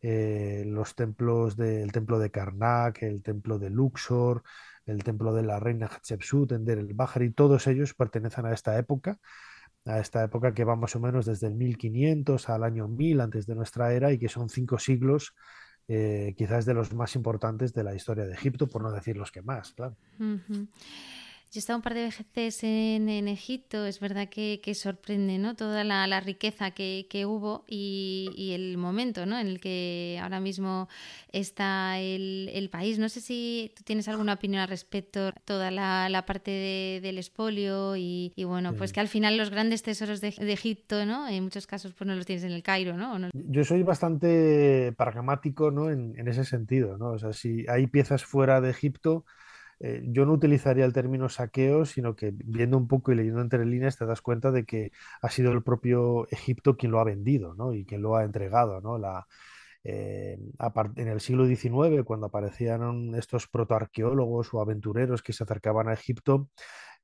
eh, 0.00 0.64
los 0.66 0.94
templos 0.94 1.56
del 1.56 1.90
templo 1.92 2.18
de 2.18 2.30
Karnak, 2.30 3.02
el 3.02 3.22
templo 3.22 3.58
de 3.58 3.70
Luxor, 3.70 4.42
el 4.86 5.02
templo 5.02 5.34
de 5.34 5.42
la 5.42 5.60
reina 5.60 5.86
Hatshepsut 5.86 6.52
en 6.52 6.64
Deir 6.64 6.78
el 6.78 6.94
Bahari, 6.94 7.30
todos 7.32 7.66
ellos 7.66 7.94
pertenecen 7.94 8.46
a 8.46 8.52
esta 8.52 8.78
época 8.78 9.18
a 9.88 10.00
esta 10.00 10.22
época 10.22 10.52
que 10.52 10.64
va 10.64 10.76
más 10.76 10.94
o 10.96 11.00
menos 11.00 11.26
desde 11.26 11.46
el 11.46 11.54
1500 11.54 12.48
al 12.48 12.62
año 12.62 12.88
1000 12.88 13.20
antes 13.20 13.46
de 13.46 13.54
nuestra 13.54 13.92
era 13.92 14.12
y 14.12 14.18
que 14.18 14.28
son 14.28 14.48
cinco 14.50 14.78
siglos, 14.78 15.34
eh, 15.88 16.34
quizás 16.36 16.66
de 16.66 16.74
los 16.74 16.92
más 16.92 17.16
importantes 17.16 17.72
de 17.72 17.84
la 17.84 17.94
historia 17.94 18.26
de 18.26 18.34
Egipto, 18.34 18.68
por 18.68 18.82
no 18.82 18.92
decir 18.92 19.16
los 19.16 19.32
que 19.32 19.42
más, 19.42 19.72
claro. 19.72 19.96
Yo 21.50 21.58
he 21.58 21.60
estado 21.60 21.78
un 21.78 21.82
par 21.82 21.94
de 21.94 22.02
veces 22.04 22.62
en, 22.62 23.08
en 23.08 23.26
Egipto, 23.26 23.86
es 23.86 24.00
verdad 24.00 24.28
que, 24.28 24.60
que 24.62 24.74
sorprende, 24.74 25.38
¿no? 25.38 25.56
Toda 25.56 25.82
la, 25.82 26.06
la 26.06 26.20
riqueza 26.20 26.72
que, 26.72 27.06
que 27.08 27.24
hubo 27.24 27.64
y, 27.66 28.30
y 28.36 28.52
el 28.52 28.76
momento, 28.76 29.24
¿no? 29.24 29.38
En 29.38 29.46
el 29.46 29.58
que 29.60 30.18
ahora 30.22 30.40
mismo 30.40 30.88
está 31.32 31.98
el, 32.00 32.50
el 32.52 32.68
país. 32.68 32.98
No 32.98 33.08
sé 33.08 33.22
si 33.22 33.72
tú 33.74 33.82
tienes 33.82 34.08
alguna 34.08 34.34
opinión 34.34 34.60
al 34.60 34.68
respecto, 34.68 35.32
toda 35.46 35.70
la, 35.70 36.08
la 36.10 36.26
parte 36.26 36.50
de- 36.50 37.00
del 37.02 37.16
expolio 37.16 37.96
y, 37.96 38.32
y 38.36 38.44
bueno, 38.44 38.74
pues 38.74 38.92
que 38.92 39.00
al 39.00 39.08
final 39.08 39.38
los 39.38 39.48
grandes 39.48 39.82
tesoros 39.82 40.20
de, 40.20 40.32
de 40.32 40.52
Egipto, 40.52 41.06
¿no? 41.06 41.28
En 41.28 41.44
muchos 41.44 41.66
casos 41.66 41.94
pues 41.94 42.06
no 42.06 42.14
los 42.14 42.26
tienes 42.26 42.44
en 42.44 42.52
el 42.52 42.62
Cairo, 42.62 42.96
¿no? 42.98 43.14
¿O 43.14 43.18
no? 43.18 43.30
Yo 43.32 43.64
soy 43.64 43.82
bastante 43.82 44.92
pragmático, 44.96 45.70
¿no? 45.70 45.90
En, 45.90 46.18
en 46.18 46.28
ese 46.28 46.44
sentido, 46.44 46.96
¿no? 46.98 47.12
O 47.12 47.18
sea, 47.18 47.32
si 47.32 47.64
hay 47.68 47.86
piezas 47.86 48.24
fuera 48.24 48.60
de 48.60 48.70
Egipto, 48.70 49.24
eh, 49.80 50.02
yo 50.06 50.26
no 50.26 50.32
utilizaría 50.32 50.84
el 50.84 50.92
término 50.92 51.28
saqueo, 51.28 51.84
sino 51.86 52.16
que 52.16 52.32
viendo 52.34 52.76
un 52.76 52.88
poco 52.88 53.12
y 53.12 53.14
leyendo 53.14 53.40
entre 53.40 53.64
líneas 53.64 53.96
te 53.96 54.06
das 54.06 54.20
cuenta 54.22 54.50
de 54.50 54.64
que 54.64 54.92
ha 55.22 55.30
sido 55.30 55.52
el 55.52 55.62
propio 55.62 56.26
Egipto 56.30 56.76
quien 56.76 56.92
lo 56.92 57.00
ha 57.00 57.04
vendido, 57.04 57.54
¿no? 57.54 57.72
Y 57.72 57.84
quien 57.84 58.02
lo 58.02 58.16
ha 58.16 58.24
entregado, 58.24 58.80
¿no? 58.80 58.98
La, 58.98 59.26
eh, 59.84 60.38
en 60.96 61.08
el 61.08 61.20
siglo 61.20 61.46
XIX, 61.46 62.04
cuando 62.04 62.26
aparecían 62.26 63.14
estos 63.14 63.48
protoarqueólogos 63.48 64.52
o 64.52 64.60
aventureros 64.60 65.22
que 65.22 65.32
se 65.32 65.44
acercaban 65.44 65.88
a 65.88 65.94
Egipto, 65.94 66.48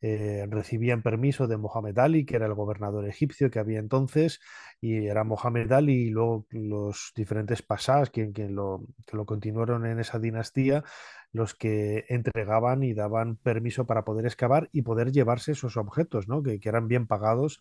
eh, 0.01 0.47
recibían 0.51 1.03
permiso 1.03 1.47
de 1.47 1.57
Mohamed 1.57 1.99
Ali, 1.99 2.27
que 2.27 2.37
era 2.37 2.47
el 2.47 2.55
gobernador 2.55 3.09
egipcio 3.09 3.51
que 3.51 3.59
había 3.59 3.79
entonces, 3.79 4.41
y 4.81 5.07
era 5.07 5.25
Mohamed 5.25 5.73
Ali 5.73 6.09
y 6.09 6.11
luego 6.11 6.47
los 6.51 7.13
diferentes 7.17 7.63
pasás 7.63 8.11
quien, 8.11 8.33
quien 8.33 8.55
lo, 8.55 8.83
que 9.07 9.17
lo 9.17 9.25
continuaron 9.25 9.87
en 9.87 10.01
esa 10.01 10.19
dinastía, 10.19 10.85
los 11.35 11.55
que 11.55 12.07
entregaban 12.09 12.85
y 12.85 12.94
daban 12.94 13.37
permiso 13.37 13.85
para 13.87 14.05
poder 14.05 14.25
excavar 14.25 14.70
y 14.73 14.83
poder 14.83 15.11
llevarse 15.12 15.53
esos 15.53 15.77
objetos, 15.77 16.29
¿no? 16.29 16.42
que, 16.42 16.61
que 16.61 16.68
eran 16.68 16.87
bien 16.87 17.07
pagados 17.09 17.61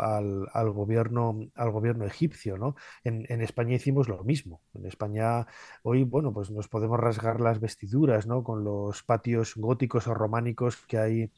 al, 0.00 0.48
al 0.52 0.70
gobierno, 0.70 1.38
al 1.54 1.70
gobierno 1.70 2.04
egipcio, 2.06 2.58
¿no? 2.58 2.74
En, 3.04 3.26
en 3.28 3.42
España 3.42 3.74
hicimos 3.74 4.08
lo 4.08 4.22
mismo. 4.24 4.62
En 4.74 4.86
España 4.86 5.46
hoy, 5.82 6.04
bueno, 6.04 6.32
pues 6.32 6.50
nos 6.50 6.68
podemos 6.68 6.98
rasgar 6.98 7.40
las 7.40 7.60
vestiduras, 7.60 8.26
¿no? 8.26 8.42
Con 8.42 8.64
los 8.64 9.02
patios 9.02 9.54
góticos 9.56 10.06
o 10.06 10.14
románicos 10.14 10.76
que 10.86 10.98
hay 10.98 11.32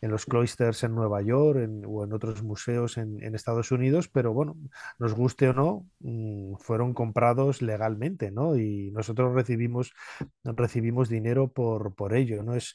en 0.00 0.10
los 0.10 0.26
cloisters 0.26 0.82
en 0.84 0.94
Nueva 0.94 1.22
York 1.22 1.58
o 1.86 2.04
en 2.04 2.12
otros 2.12 2.42
museos 2.42 2.96
en, 2.98 3.22
en 3.22 3.34
Estados 3.34 3.72
Unidos, 3.72 4.08
pero 4.08 4.32
bueno, 4.32 4.56
nos 4.98 5.14
guste 5.14 5.48
o 5.48 5.52
no, 5.54 5.86
mm, 6.00 6.56
fueron 6.56 6.94
comprados 6.94 7.62
legalmente, 7.62 8.30
¿no? 8.30 8.56
Y 8.56 8.90
nosotros 8.92 9.34
recibimos, 9.34 9.92
recibimos 10.44 11.08
dinero 11.08 11.48
por, 11.48 11.94
por 11.94 12.14
ello, 12.14 12.42
¿no? 12.42 12.54
Es, 12.54 12.74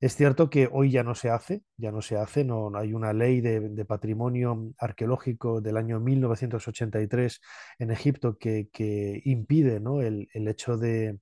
es 0.00 0.16
cierto 0.16 0.48
que 0.50 0.68
hoy 0.72 0.90
ya 0.90 1.02
no 1.04 1.14
se 1.14 1.30
hace, 1.30 1.62
ya 1.76 1.92
no 1.92 2.02
se 2.02 2.16
hace, 2.16 2.44
no, 2.44 2.70
hay 2.76 2.94
una 2.94 3.12
ley 3.12 3.40
de, 3.40 3.60
de 3.60 3.84
patrimonio 3.84 4.72
arqueológico 4.78 5.60
del 5.60 5.76
año 5.76 6.00
1983 6.00 7.40
en 7.78 7.90
Egipto 7.90 8.38
que, 8.38 8.68
que 8.72 9.20
impide, 9.24 9.80
¿no? 9.80 10.00
el, 10.02 10.28
el 10.32 10.48
hecho 10.48 10.76
de, 10.78 11.18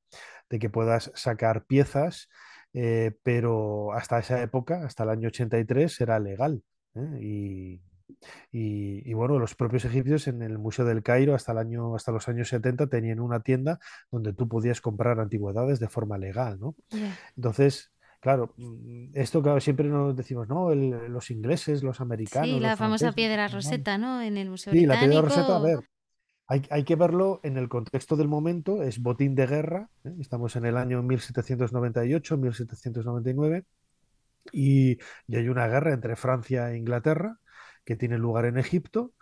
de 0.50 0.58
que 0.58 0.70
puedas 0.70 1.10
sacar 1.14 1.64
piezas 1.66 2.28
eh, 2.74 3.12
pero 3.22 3.92
hasta 3.94 4.18
esa 4.18 4.42
época, 4.42 4.84
hasta 4.84 5.02
el 5.04 5.10
año 5.10 5.28
83, 5.28 6.00
era 6.02 6.18
legal. 6.20 6.62
¿eh? 6.94 7.18
Y, 7.20 7.82
y- 8.52 9.08
y, 9.10 9.14
bueno, 9.14 9.38
los 9.38 9.54
propios 9.54 9.84
egipcios 9.84 10.28
en 10.28 10.42
el 10.42 10.58
Museo 10.58 10.84
del 10.84 11.02
Cairo 11.02 11.34
hasta 11.34 11.52
el 11.52 11.58
año, 11.58 11.94
hasta 11.94 12.12
los 12.12 12.28
años 12.28 12.48
70 12.48 12.86
tenían 12.88 13.20
una 13.20 13.40
tienda 13.40 13.78
donde 14.10 14.32
tú 14.32 14.48
podías 14.48 14.80
comprar 14.80 15.20
antigüedades 15.20 15.80
de 15.80 15.88
forma 15.88 16.18
legal, 16.18 16.58
¿no? 16.60 16.74
Entonces, 17.36 17.92
claro, 18.20 18.54
mm, 18.56 19.10
esto 19.14 19.42
claro, 19.42 19.60
siempre 19.60 19.88
nos 19.88 20.16
decimos, 20.16 20.48
no, 20.48 20.74
los 20.74 21.30
ingleses, 21.30 21.82
los 21.82 22.00
americanos. 22.00 22.48
Sí, 22.48 22.60
la 22.60 22.76
famosa 22.76 23.12
franceses, 23.12 23.14
piedra 23.14 23.48
los 23.48 23.54
alemanes". 23.54 23.64
roseta, 23.66 23.98
¿no? 23.98 24.22
En 24.22 24.36
el 24.36 24.50
Museo 24.50 24.72
Sí, 24.72 24.86
la 24.86 24.96
piedra 24.98 25.22
Rosetta, 25.22 25.56
a 25.56 25.58
Británico. 25.60 25.60
ver, 25.60 25.88
hay, 26.48 26.62
hay 26.70 26.84
que 26.84 26.96
verlo 26.96 27.40
en 27.44 27.58
el 27.58 27.68
contexto 27.68 28.16
del 28.16 28.28
momento, 28.28 28.82
es 28.82 29.00
botín 29.00 29.34
de 29.34 29.46
guerra, 29.46 29.90
¿eh? 30.04 30.14
Estamos 30.20 30.56
en 30.56 30.66
el 30.66 30.76
año 30.76 31.02
1798, 31.02 32.36
1799, 32.38 33.64
y, 34.52 34.98
y 35.28 35.36
hay 35.36 35.48
una 35.48 35.68
guerra 35.68 35.92
entre 35.94 36.16
Francia 36.16 36.72
e 36.72 36.78
Inglaterra 36.78 37.38
que 37.84 37.96
tiene 37.96 38.18
lugar 38.18 38.46
en 38.46 38.58
Egipto. 38.58 39.12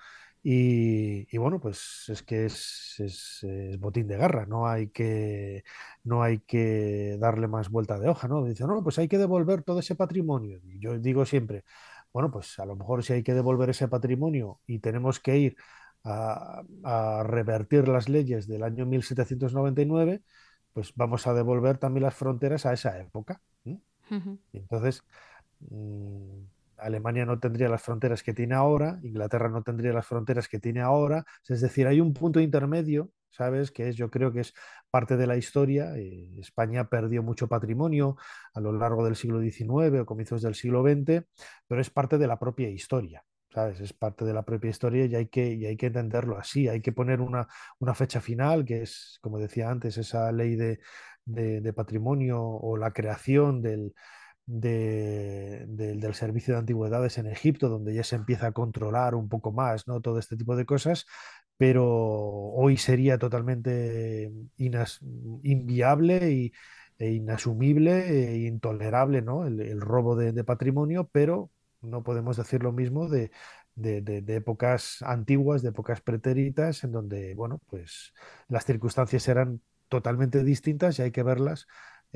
Y, 0.48 1.26
y 1.35 1.38
bueno, 1.38 1.59
pues 1.61 2.04
es 2.09 2.22
que 2.22 2.46
es, 2.46 2.94
es- 2.98 3.42
es 3.44 3.78
botín 3.80 4.06
de 4.06 4.16
guerra, 4.16 4.46
no 4.46 4.68
hay 4.68 4.88
que, 4.90 5.64
no 6.04 6.22
hay 6.22 6.38
que 6.40 7.16
darle 7.18 7.48
más 7.48 7.68
vuelta 7.70 7.98
de 7.98 8.09
hoja, 8.09 8.28
¿no? 8.28 8.44
Dice, 8.44 8.64
no, 8.66 8.80
pues 8.82 8.98
hay 9.00 9.09
que 9.09 9.18
devolver 9.18 9.62
todo 9.64 9.80
ese 9.80 9.96
patrimonio. 9.96 10.61
Y 10.64 10.78
yo 10.78 10.98
digo 10.98 11.24
siempre, 11.26 11.64
bueno, 12.12 12.30
pues 12.30 12.59
a 12.61 12.64
lo 12.66 12.76
mejor 12.76 13.02
si 13.04 13.12
hay 13.14 13.22
que 13.24 13.35
devolver 13.35 13.70
ese 13.70 13.88
patrimonio 13.88 14.61
y 14.66 14.78
tenemos 14.78 15.18
que 15.20 15.37
ir 15.38 15.56
a, 16.04 16.62
a 16.85 17.22
revertir 17.24 17.88
las 17.88 18.09
leyes 18.09 18.46
del 18.46 18.62
año 18.62 18.87
1799, 18.87 20.22
pues 20.72 20.92
vamos 20.94 21.26
a 21.26 21.35
devolver 21.35 21.78
también 21.78 22.04
las 22.04 22.14
fronteras 22.14 22.66
a 22.66 22.72
esa 22.72 22.98
época. 23.00 23.42
¿eh? 23.64 23.78
Entonces, 24.52 25.02
mm, 25.61 26.44
Alemania 26.78 27.26
no 27.26 27.38
tendría 27.38 27.68
las 27.68 27.82
fronteras 27.82 28.22
que 28.22 28.34
tiene 28.34 28.54
ahora, 28.54 28.98
Inglaterra 29.02 29.48
no 29.48 29.62
tendría 29.62 29.92
las 29.92 30.06
fronteras 30.06 30.48
que 30.48 30.58
tiene 30.60 30.80
ahora. 30.80 31.24
Es 31.48 31.60
decir, 31.60 31.86
hay 31.86 32.00
un 32.00 32.12
punto 32.14 32.40
intermedio, 32.40 33.10
¿sabes? 33.30 33.70
Que 33.70 33.88
es, 33.88 33.96
yo 33.96 34.10
creo 34.10 34.32
que 34.32 34.40
es 34.40 34.54
parte 34.90 35.16
de 35.16 35.26
la 35.26 35.36
historia. 35.36 35.96
Eh, 35.96 36.30
España 36.38 36.88
perdió 36.88 37.22
mucho 37.22 37.48
patrimonio 37.48 38.16
a 38.54 38.60
lo 38.60 38.72
largo 38.72 39.04
del 39.04 39.16
siglo 39.16 39.40
XIX 39.40 40.00
o 40.00 40.06
comienzos 40.06 40.42
del 40.42 40.54
siglo 40.54 40.82
XX, 40.82 41.26
pero 41.66 41.80
es 41.80 41.90
parte 41.90 42.18
de 42.18 42.26
la 42.26 42.38
propia 42.38 42.68
historia. 42.70 43.24
¿Sabes? 43.50 43.80
Es 43.80 43.92
parte 43.94 44.24
de 44.26 44.34
la 44.34 44.42
propia 44.44 44.68
historia 44.70 45.06
y 45.06 45.14
hay 45.14 45.28
que, 45.28 45.54
y 45.54 45.64
hay 45.64 45.76
que 45.78 45.86
entenderlo 45.86 46.36
así. 46.36 46.68
Hay 46.68 46.82
que 46.82 46.92
poner 46.92 47.20
una, 47.22 47.48
una 47.78 47.94
fecha 47.94 48.20
final, 48.20 48.64
que 48.66 48.82
es, 48.82 49.18
como 49.22 49.38
decía 49.38 49.70
antes, 49.70 49.96
esa 49.96 50.30
ley 50.32 50.56
de, 50.56 50.78
de- 51.24 51.60
de 51.62 51.72
patrimonio 51.72 52.40
o 52.42 52.76
la 52.76 52.92
creación 52.92 53.62
del, 53.62 53.94
de- 54.46 55.96
del 55.96 56.14
servicio 56.14 56.54
de 56.54 56.61
antigüedades 56.61 57.18
en 57.18 57.26
Egipto, 57.26 57.68
donde 57.68 57.94
ya 57.94 58.04
se 58.04 58.16
empieza 58.16 58.48
a 58.48 58.52
controlar 58.52 59.14
un 59.14 59.28
poco 59.28 59.52
más, 59.52 59.87
¿no? 59.88 60.00
Todo 60.00 60.18
este 60.18 60.37
tipo 60.37 60.56
de 60.56 60.66
cosas, 60.66 61.06
pero 61.56 61.85
hoy 61.87 62.76
sería 62.76 63.18
totalmente 63.18 64.30
inviable 65.42 66.30
y, 66.32 66.52
e 66.98 67.11
inasumible 67.12 68.09
e 68.35 68.46
intolerable, 68.46 69.22
¿no? 69.22 69.46
El, 69.46 69.80
robo 69.80 70.16
de, 70.16 70.32
de 70.32 70.44
patrimonio, 70.44 71.09
pero 71.12 71.50
no 71.82 72.02
podemos 72.02 72.37
decir 72.37 72.62
lo 72.62 72.72
mismo 72.72 73.09
de 73.09 73.30
épocas 74.37 75.02
antiguas, 75.02 75.62
de 75.62 75.68
épocas 75.70 76.00
pretéritas, 76.00 76.85
en 76.85 76.92
donde, 76.92 77.35
bueno, 77.35 77.61
pues 77.68 78.12
las 78.48 78.64
circunstancias 78.64 79.28
eran 79.28 79.61
totalmente 79.88 80.42
distintas 80.44 80.98
y 80.98 81.02
hay 81.02 81.11
que 81.12 81.22
verlas 81.22 81.66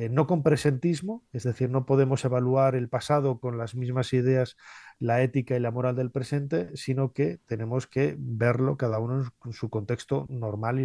eh, 0.00 0.08
no 0.08 0.26
con 0.26 0.42
presentismo, 0.42 1.26
es 1.32 1.42
decir, 1.42 1.68
no 1.68 1.84
podemos 1.84 2.24
evaluar 2.24 2.74
el 2.74 2.88
pasado 2.88 3.38
con 3.38 3.58
las 3.58 3.74
mismas 3.74 4.14
ideas, 4.14 4.56
la 5.00 5.22
ética 5.22 5.56
y 5.56 5.60
la 5.60 5.72
moral 5.72 5.96
del 5.96 6.10
presente, 6.12 6.76
sino 6.76 7.12
que 7.12 7.38
tenemos 7.46 7.86
que 7.88 8.16
verlo 8.18 8.76
cada 8.78 9.00
uno 9.00 9.32
en 9.46 9.52
su 9.54 9.70
contexto 9.70 10.26
normal 10.30 10.80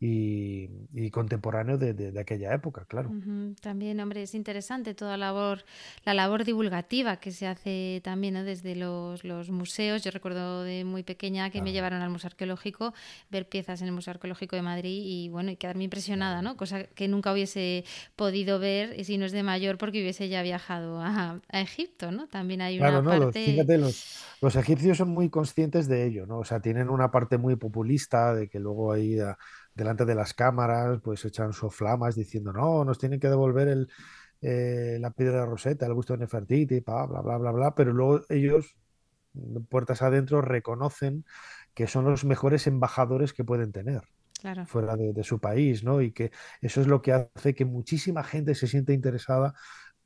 y, 0.00 0.06
y- 0.06 0.70
y 0.94 1.10
contemporáneo 1.10 1.78
de, 1.78 1.94
de- 1.94 2.12
de 2.12 2.20
aquella 2.20 2.54
época, 2.54 2.84
claro. 2.86 3.16
También, 3.62 4.00
hombre, 4.00 4.22
es 4.22 4.34
interesante 4.34 4.92
toda 4.94 5.16
labor, 5.16 5.64
la 6.04 6.12
labor 6.12 6.44
divulgativa 6.44 7.16
que 7.18 7.30
se 7.32 7.46
hace 7.46 8.02
también, 8.04 8.34
¿no? 8.34 8.44
Desde 8.44 8.76
los, 8.76 9.24
los 9.24 9.48
museos. 9.50 10.02
Yo 10.04 10.10
recuerdo 10.10 10.62
de 10.62 10.84
muy 10.84 11.02
pequeña 11.04 11.48
que 11.48 11.62
me 11.62 11.72
llevaron 11.72 12.02
al 12.02 12.10
Museo 12.10 12.28
Arqueológico, 12.28 12.92
ver 13.30 13.48
piezas 13.48 13.80
en 13.80 13.88
el 13.88 13.94
Museo 13.94 14.10
Arqueológico 14.12 14.56
de 14.56 14.62
Madrid 14.62 15.02
y 15.06 15.28
bueno, 15.30 15.50
y 15.50 15.56
quedarme 15.56 15.84
impresionada. 15.84 16.42
¿no? 16.42 16.56
Cosa 16.58 16.84
que 16.84 17.08
nunca 17.08 17.32
hubiese 17.32 17.84
podido 18.14 18.58
ver 18.58 19.02
si 19.04 19.16
no 19.16 19.24
es 19.24 19.32
de 19.32 19.42
mayor 19.42 19.78
porque 19.78 20.00
hubiese 20.02 20.28
ya 20.28 20.42
viajado 20.42 21.00
a, 21.00 21.40
a 21.48 21.60
Egipto, 21.62 22.10
¿no? 22.12 22.26
También 22.28 22.60
hay 22.60 22.78
Claro, 22.78 23.02
una 23.02 23.02
no, 23.02 23.14
los, 23.16 23.34
parte, 23.34 23.37
fíjate, 23.42 23.78
los, 23.78 24.04
los 24.40 24.56
egipcios 24.56 24.98
son 24.98 25.10
muy 25.10 25.30
conscientes 25.30 25.88
de 25.88 26.06
ello, 26.06 26.26
¿no? 26.26 26.38
O 26.40 26.44
sea, 26.44 26.60
tienen 26.60 26.90
una 26.90 27.10
parte 27.10 27.38
muy 27.38 27.56
populista 27.56 28.34
de 28.34 28.48
que 28.48 28.58
luego 28.60 28.92
ahí 28.92 29.18
a- 29.20 29.36
delante 29.74 30.04
de 30.04 30.14
las 30.14 30.34
cámaras 30.34 31.00
pues 31.02 31.24
echan 31.24 31.52
soflamas 31.52 32.14
diciendo, 32.16 32.52
no, 32.52 32.84
nos 32.84 32.98
tienen 32.98 33.20
que 33.20 33.28
devolver 33.28 33.68
el, 33.68 33.88
eh, 34.42 34.98
la 35.00 35.10
piedra 35.12 35.40
de 35.40 35.46
Rosetta, 35.46 35.86
el 35.86 35.94
busto 35.94 36.14
de 36.14 36.20
Nefertiti, 36.20 36.80
bla, 36.80 37.06
bla, 37.06 37.20
bla, 37.22 37.38
bla, 37.38 37.52
bla, 37.52 37.74
pero 37.74 37.92
luego 37.92 38.22
ellos, 38.28 38.76
mm, 39.34 39.62
puertas 39.64 40.02
adentro, 40.02 40.42
reconocen 40.42 41.24
que 41.74 41.86
son 41.86 42.04
los 42.06 42.24
mejores 42.24 42.66
embajadores 42.66 43.32
que 43.32 43.44
pueden 43.44 43.72
tener 43.72 44.02
claro. 44.40 44.66
fuera 44.66 44.96
de, 44.96 45.12
de 45.12 45.24
su 45.24 45.40
país, 45.40 45.82
¿no? 45.84 46.02
Y 46.02 46.12
que 46.12 46.30
eso 46.60 46.80
es 46.80 46.86
lo 46.86 47.00
que 47.02 47.12
hace 47.12 47.54
que 47.54 47.64
muchísima 47.64 48.22
gente 48.24 48.54
se 48.54 48.66
sienta 48.66 48.92
interesada 48.92 49.54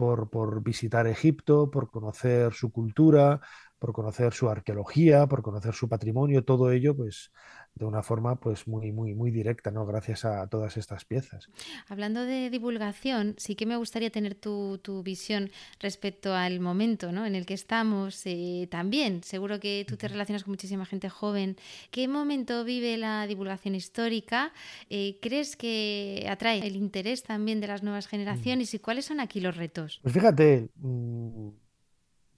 por, 0.03 0.29
por 0.31 0.63
visitar 0.65 1.07
Egipto, 1.07 1.71
por 1.71 1.89
conocer 1.91 2.53
su 2.55 2.73
cultura, 2.73 3.41
por 3.83 3.93
conocer 3.93 4.33
su 4.33 4.49
arqueología, 4.49 5.27
por 5.27 5.43
conocer 5.43 5.75
su 5.75 5.89
patrimonio, 5.89 6.45
todo 6.45 6.71
ello, 6.71 6.95
pues, 6.97 7.33
de 7.75 7.85
una 7.85 8.03
forma, 8.03 8.37
pues, 8.39 8.69
muy, 8.69 8.93
muy, 8.93 9.15
muy 9.15 9.31
directa, 9.31 9.71
¿no? 9.71 9.85
Gracias 9.87 10.25
a 10.25 10.47
todas 10.47 10.77
estas 10.77 11.05
piezas. 11.05 11.51
Hablando 11.89 12.21
de 12.25 12.49
divulgación, 12.51 13.35
sí 13.39 13.57
que 13.57 13.67
me 13.67 13.77
gustaría 13.77 14.11
tener 14.11 14.35
tu, 14.35 14.79
tu 14.79 15.03
visión 15.03 15.51
respecto 15.81 16.35
al 16.35 16.61
momento 16.61 17.11
¿no? 17.13 17.27
en 17.27 17.35
el 17.35 17.45
que 17.47 17.55
estamos. 17.55 18.23
eh, 18.27 18.69
también, 18.71 19.23
seguro 19.25 19.59
que 19.59 19.85
tú 19.89 19.97
te 19.97 20.07
relacionas 20.09 20.45
con 20.45 20.53
muchísima 20.53 20.87
gente 20.87 21.09
joven. 21.09 21.57
¿Qué 21.91 22.07
momento 22.09 22.65
vive 22.65 22.97
la 22.97 23.27
divulgación 23.27 23.75
histórica? 23.75 24.53
Eh, 24.91 25.19
¿Crees 25.21 25.57
que 25.57 26.27
atrae 26.31 26.65
el 26.67 26.77
interés 26.77 27.23
también 27.23 27.61
de 27.61 27.67
las 27.67 27.83
nuevas 27.83 28.07
Mm. 28.07 28.11
generaciones? 28.11 28.75
¿Y 28.75 28.79
cuáles 28.79 29.05
son 29.07 29.19
aquí 29.21 29.41
los 29.41 29.57
retos? 29.57 30.03
Pues 30.03 30.15
fíjate, 30.15 30.69
mm, 30.77 31.49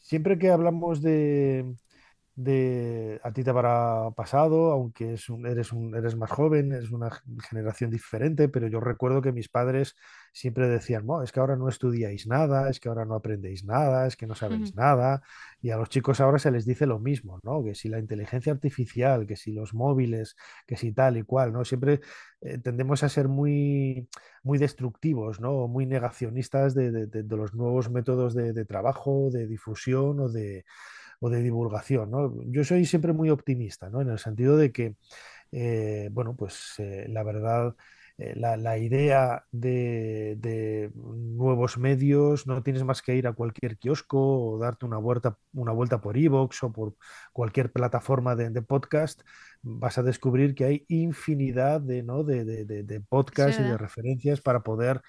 siempre 0.05 0.39
que 0.39 0.51
hablamos 0.51 1.03
de, 1.03 1.75
de 2.37 3.21
a 3.23 3.33
ti 3.33 3.45
te 3.45 3.51
habrá 3.51 4.11
pasado, 4.17 4.73
aunque 4.73 5.15
es 5.15 5.29
un- 5.29 5.47
eres 5.47 5.73
un, 5.73 5.95
eres 5.97 6.17
más 6.17 6.31
joven, 6.31 6.73
eres 6.73 6.91
una 6.91 7.11
generación 7.49 7.91
diferente, 7.91 8.49
pero 8.49 8.67
yo 8.69 8.81
recuerdo 8.81 9.23
que 9.23 9.33
mis 9.33 9.49
padres 9.49 9.95
siempre 10.33 10.69
decían, 10.69 11.07
"Buah, 11.07 11.23
es 11.25 11.31
que 11.33 11.41
ahora 11.41 11.57
no 11.57 11.69
estudiáis 11.69 12.27
nada, 12.27 12.69
es 12.71 12.81
que 12.81 12.89
ahora 12.89 13.05
no 13.05 13.15
aprendéis 13.15 13.65
nada, 13.65 14.07
es 14.07 14.17
que 14.17 14.27
no 14.27 14.35
sabéis 14.35 14.75
nada, 14.75 15.23
y 15.61 15.71
a 15.71 15.77
los 15.77 15.89
chicos 15.89 16.21
ahora 16.21 16.39
se 16.39 16.51
les 16.51 16.67
dice 16.67 16.87
lo 16.87 16.99
mismo, 16.99 17.39
¿no? 17.45 17.63
Que 17.65 17.75
si 17.75 17.89
la 17.89 17.99
inteligencia 17.99 18.53
artificial, 18.53 19.27
que 19.27 19.37
si 19.37 19.53
los 19.53 19.75
móviles, 19.75 20.37
que 20.67 20.77
si 20.77 20.93
tal 20.93 21.17
y 21.17 21.23
cual, 21.23 21.53
¿no? 21.53 21.65
Siempre 21.65 22.01
eh, 22.41 22.59
tendemos 22.59 23.03
a 23.03 23.09
ser 23.09 23.29
muy, 23.29 24.09
muy 24.43 24.59
destructivos, 24.59 25.41
¿no? 25.41 25.69
Muy 25.69 25.87
negacionistas 25.87 26.75
de, 26.75 26.91
de- 26.91 27.07
de- 27.07 27.23
de 27.23 27.37
los 27.37 27.55
nuevos 27.55 27.91
métodos 27.91 28.35
de 28.35 28.65
trabajo, 28.67 29.31
de 29.33 29.47
difusión 29.47 30.21
o 30.21 30.29
de 30.29 30.65
o 31.21 31.31
de 31.31 31.43
divulgación, 31.43 32.11
¿no? 32.11 32.35
Yo 32.47 32.65
soy 32.65 32.85
siempre 32.87 33.13
muy 33.13 33.31
optimista, 33.31 33.91
¿no? 33.91 34.01
En 34.01 34.11
el 34.11 34.19
sentido 34.19 34.57
de 34.57 34.73
que, 34.73 34.97
eh, 35.53 36.09
bueno, 36.13 36.37
pues 36.37 36.75
eh, 36.79 37.07
la 37.09 37.23
verdad, 37.23 37.75
eh, 38.17 38.35
la, 38.37 38.57
la 38.57 38.79
idea 38.79 39.45
de, 39.51 40.37
de 40.39 40.93
nuevos 40.95 41.79
medios, 41.79 42.47
no 42.47 42.63
tienes 42.63 42.85
más 42.85 43.03
que 43.03 43.17
ir 43.17 43.27
a 43.27 43.33
cualquier 43.33 43.77
kiosco 43.77 44.19
o 44.53 44.59
darte 44.59 44.87
una 44.87 44.99
vuelta, 44.99 45.37
una 45.53 45.73
vuelta 45.73 46.01
por 46.01 46.17
iVoox 46.17 46.63
o 46.63 46.73
por 46.73 46.95
cualquier 47.33 47.73
plataforma 47.73 48.37
de, 48.37 48.51
de 48.51 48.63
podcast, 48.63 49.23
vas 49.63 49.99
a 49.99 50.03
descubrir 50.05 50.55
que 50.55 50.65
hay 50.65 50.85
infinidad 50.89 51.81
de, 51.81 52.03
¿no? 52.05 52.23
de, 52.23 52.45
de, 52.45 53.01
podcasts 53.01 53.61
y 53.61 53.65
de 53.65 53.77
referencias 53.79 54.41
para 54.41 54.61
poder 54.63 55.01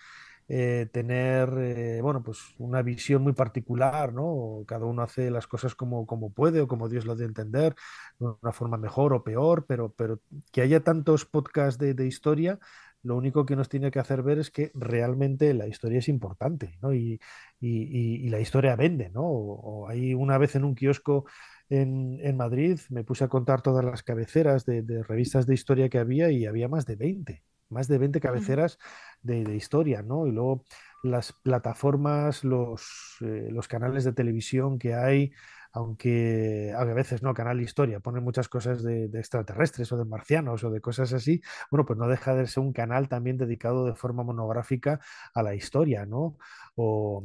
eh, 0.48 0.88
tener, 0.92 1.50
eh, 1.60 2.02
bueno, 2.02 2.24
pues 2.24 2.40
una 2.60 2.82
visión 2.82 3.22
muy 3.24 3.34
particular, 3.34 4.14
¿no? 4.14 4.64
Cada 4.68 4.86
uno 4.86 5.02
hace 5.04 5.32
las 5.32 5.48
cosas 5.48 5.76
como, 5.76 6.06
como 6.06 6.32
puede 6.34 6.62
o 6.62 6.68
como 6.68 6.90
Dios 6.90 7.06
lo 7.06 7.14
a 7.14 7.24
entender, 7.24 7.76
de 8.20 8.28
una 8.42 8.52
forma 8.54 8.78
mejor 8.78 9.14
o 9.14 9.24
peor, 9.24 9.66
pero, 9.68 9.92
pero 9.94 10.20
que 10.52 10.62
haya 10.62 10.84
tantos 10.84 11.26
podcasts 11.26 11.80
de, 11.80 11.94
de 11.94 12.08
historia, 12.08 12.60
lo 13.04 13.16
único 13.16 13.46
que 13.46 13.56
nos 13.56 13.70
tiene 13.70 13.92
que 13.92 14.00
hacer 14.00 14.24
ver 14.24 14.40
es 14.40 14.50
que 14.52 14.72
realmente 14.74 15.54
la 15.54 15.68
historia 15.68 16.00
es 16.00 16.10
importante, 16.10 16.78
¿no? 16.82 16.94
Y, 16.94 17.20
y- 17.60 17.84
y- 17.84 18.26
y 18.26 18.30
la 18.30 18.40
historia 18.40 18.76
vende, 18.76 19.10
¿no? 19.10 19.22
O, 19.24 19.84
o 19.86 19.90
ahí 19.90 20.14
una 20.14 20.38
vez 20.38 20.56
en 20.56 20.64
un 20.66 20.76
kiosco 20.76 21.26
en, 21.70 22.20
en 22.22 22.38
Madrid 22.38 22.80
me 22.90 23.04
puse 23.04 23.24
a 23.24 23.28
contar 23.28 23.62
todas 23.62 23.84
las 23.86 24.04
cabeceras 24.04 24.66
de, 24.66 24.82
de 24.82 25.04
revistas 25.04 25.46
de 25.48 25.54
historia 25.56 25.90
que 25.90 26.00
había 26.00 26.32
y 26.32 26.46
había 26.46 26.68
más 26.68 26.86
de 26.86 26.96
veinte 26.96 27.44
más 27.76 27.88
de 27.88 28.00
20 28.00 28.20
cabeceras 28.20 28.80
de, 29.22 29.44
de 29.44 29.56
historia, 29.56 30.02
¿no? 30.02 30.26
Y 30.26 30.32
luego 30.32 30.64
las 31.04 31.34
plataformas, 31.34 32.44
los, 32.44 33.18
eh, 33.22 33.50
los 33.52 33.68
canales 33.68 34.04
de 34.04 34.14
televisión 34.14 34.80
que 34.80 34.96
hay, 34.96 35.32
aunque 35.76 36.74
a 36.74 36.86
veces 36.86 37.22
no, 37.22 37.34
Canal 37.34 37.60
Historia 37.60 38.00
pone 38.00 38.22
muchas 38.22 38.48
cosas 38.48 38.82
de, 38.82 39.06
extraterrestres 39.14 39.92
o 39.92 39.98
de 39.98 40.06
marcianos 40.06 40.64
o 40.64 40.72
de 40.72 40.80
cosas 40.80 41.12
así, 41.12 41.42
bueno, 41.70 41.86
pues 41.86 42.00
no 42.00 42.08
deja 42.08 42.34
de 42.34 42.48
ser 42.48 42.64
un 42.64 42.72
canal 42.72 43.10
también 43.10 43.38
dedicado 43.38 43.86
de 43.86 43.94
forma 43.94 44.24
monográfica 44.24 45.02
a 45.34 45.44
la 45.44 45.54
historia, 45.54 46.06
¿no? 46.06 46.38
O, 46.76 47.22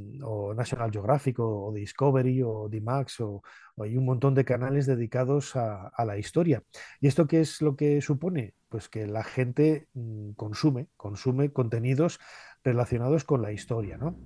National 0.57 0.91
Geographic 0.91 1.39
o, 1.39 1.73
Discovery 1.73 2.43
o 2.43 2.69
D-Max 2.69 3.21
o, 3.21 3.43
hay 3.79 3.97
un 3.97 4.05
montón 4.05 4.35
de 4.35 4.45
canales 4.45 4.85
dedicados 4.85 5.55
a, 5.55 5.87
a, 5.87 6.05
la 6.05 6.19
historia. 6.19 6.65
¿Y 7.01 7.07
esto 7.07 7.29
qué 7.29 7.41
es 7.41 7.63
lo 7.63 7.77
que 7.77 8.03
supone? 8.03 8.55
Pues 8.69 8.89
que 8.89 9.07
la 9.07 9.23
gente 9.23 9.87
mm, 9.95 10.33
consume, 10.33 10.89
consume 10.97 11.53
contenidos 11.53 12.19
relacionados 12.65 13.23
con 13.25 13.43
la 13.43 13.53
historia, 13.53 13.97
¿no? 13.97 14.17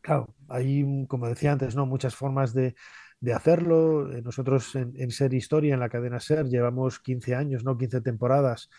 Claro, 0.00 0.34
hay, 0.48 1.06
como 1.08 1.28
decía 1.28 1.52
antes, 1.52 1.74
¿no? 1.74 1.86
muchas 1.86 2.14
formas 2.14 2.52
de, 2.52 2.74
de 3.20 3.32
hacerlo. 3.32 4.12
Eh, 4.12 4.22
nosotros 4.22 4.74
en, 4.74 5.10
Ser 5.10 5.34
Historia, 5.34 5.74
en 5.74 5.80
la 5.80 5.88
cadena 5.88 6.20
Ser, 6.20 6.46
llevamos 6.46 6.98
15 7.00 7.34
años, 7.34 7.64
no 7.64 7.76
15 7.76 8.00
temporadas, 8.00 8.70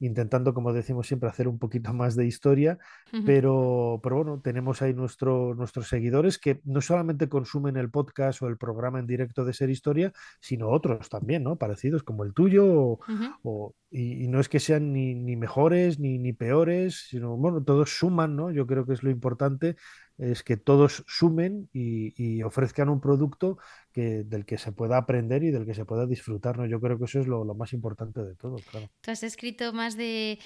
intentando, 0.00 0.54
como 0.54 0.72
decimos 0.72 1.06
siempre, 1.08 1.28
hacer 1.28 1.48
un 1.48 1.58
poquito 1.58 1.92
más 1.92 2.14
de 2.14 2.26
historia, 2.26 2.78
pero, 3.26 3.98
pero 4.02 4.16
bueno, 4.16 4.40
tenemos 4.40 4.80
ahí 4.80 4.94
nuestro, 4.94 5.54
nuestros 5.54 5.88
seguidores 5.88 6.38
que 6.38 6.60
no 6.64 6.80
solamente 6.80 7.28
consumen 7.28 7.76
el 7.76 7.90
podcast 7.90 8.42
o 8.42 8.46
el 8.46 8.56
programa 8.56 9.00
en 9.00 9.06
directo 9.06 9.44
de 9.44 9.52
Ser 9.52 9.70
Historia, 9.70 10.12
sino 10.40 10.68
otros 10.68 11.08
también, 11.08 11.42
¿no? 11.42 11.56
Parecidos 11.56 12.04
como 12.04 12.22
el 12.22 12.32
tuyo, 12.32 13.00
o, 13.42 13.74
y, 13.90 14.28
no 14.28 14.38
es 14.38 14.48
que 14.48 14.60
sean 14.60 14.92
ni, 14.92 15.14
ni 15.14 15.34
mejores 15.34 15.98
ni, 15.98 16.18
ni 16.18 16.32
peores, 16.32 17.06
sino, 17.08 17.36
bueno, 17.36 17.64
todos 17.64 17.98
suman, 17.98 18.36
¿no? 18.36 18.50
Yo 18.52 18.66
creo 18.66 18.86
que 18.86 18.92
es 18.92 19.02
lo 19.02 19.10
importante 19.10 19.76
es 20.18 20.42
que 20.42 20.56
todos 20.56 21.04
sumen 21.06 21.68
y, 21.72 22.42
ofrezcan 22.42 22.88
un 22.88 23.00
producto 23.00 23.58
que, 23.98 24.22
del 24.22 24.44
que 24.44 24.58
se 24.58 24.70
pueda 24.70 24.96
aprender 24.96 25.42
y 25.42 25.50
del 25.50 25.66
que 25.66 25.74
se 25.74 25.84
pueda 25.84 26.06
disfrutar. 26.06 26.56
¿no? 26.56 26.66
Yo 26.66 26.80
creo 26.80 26.98
que 26.98 27.06
eso 27.06 27.18
es 27.18 27.26
lo, 27.26 27.44
más 27.54 27.72
importante 27.72 28.22
de 28.22 28.36
todo. 28.36 28.56
Claro. 28.70 28.88
Tú 29.00 29.10
has 29.10 29.24
escrito 29.24 29.72
más 29.72 29.96
de, 29.96 30.38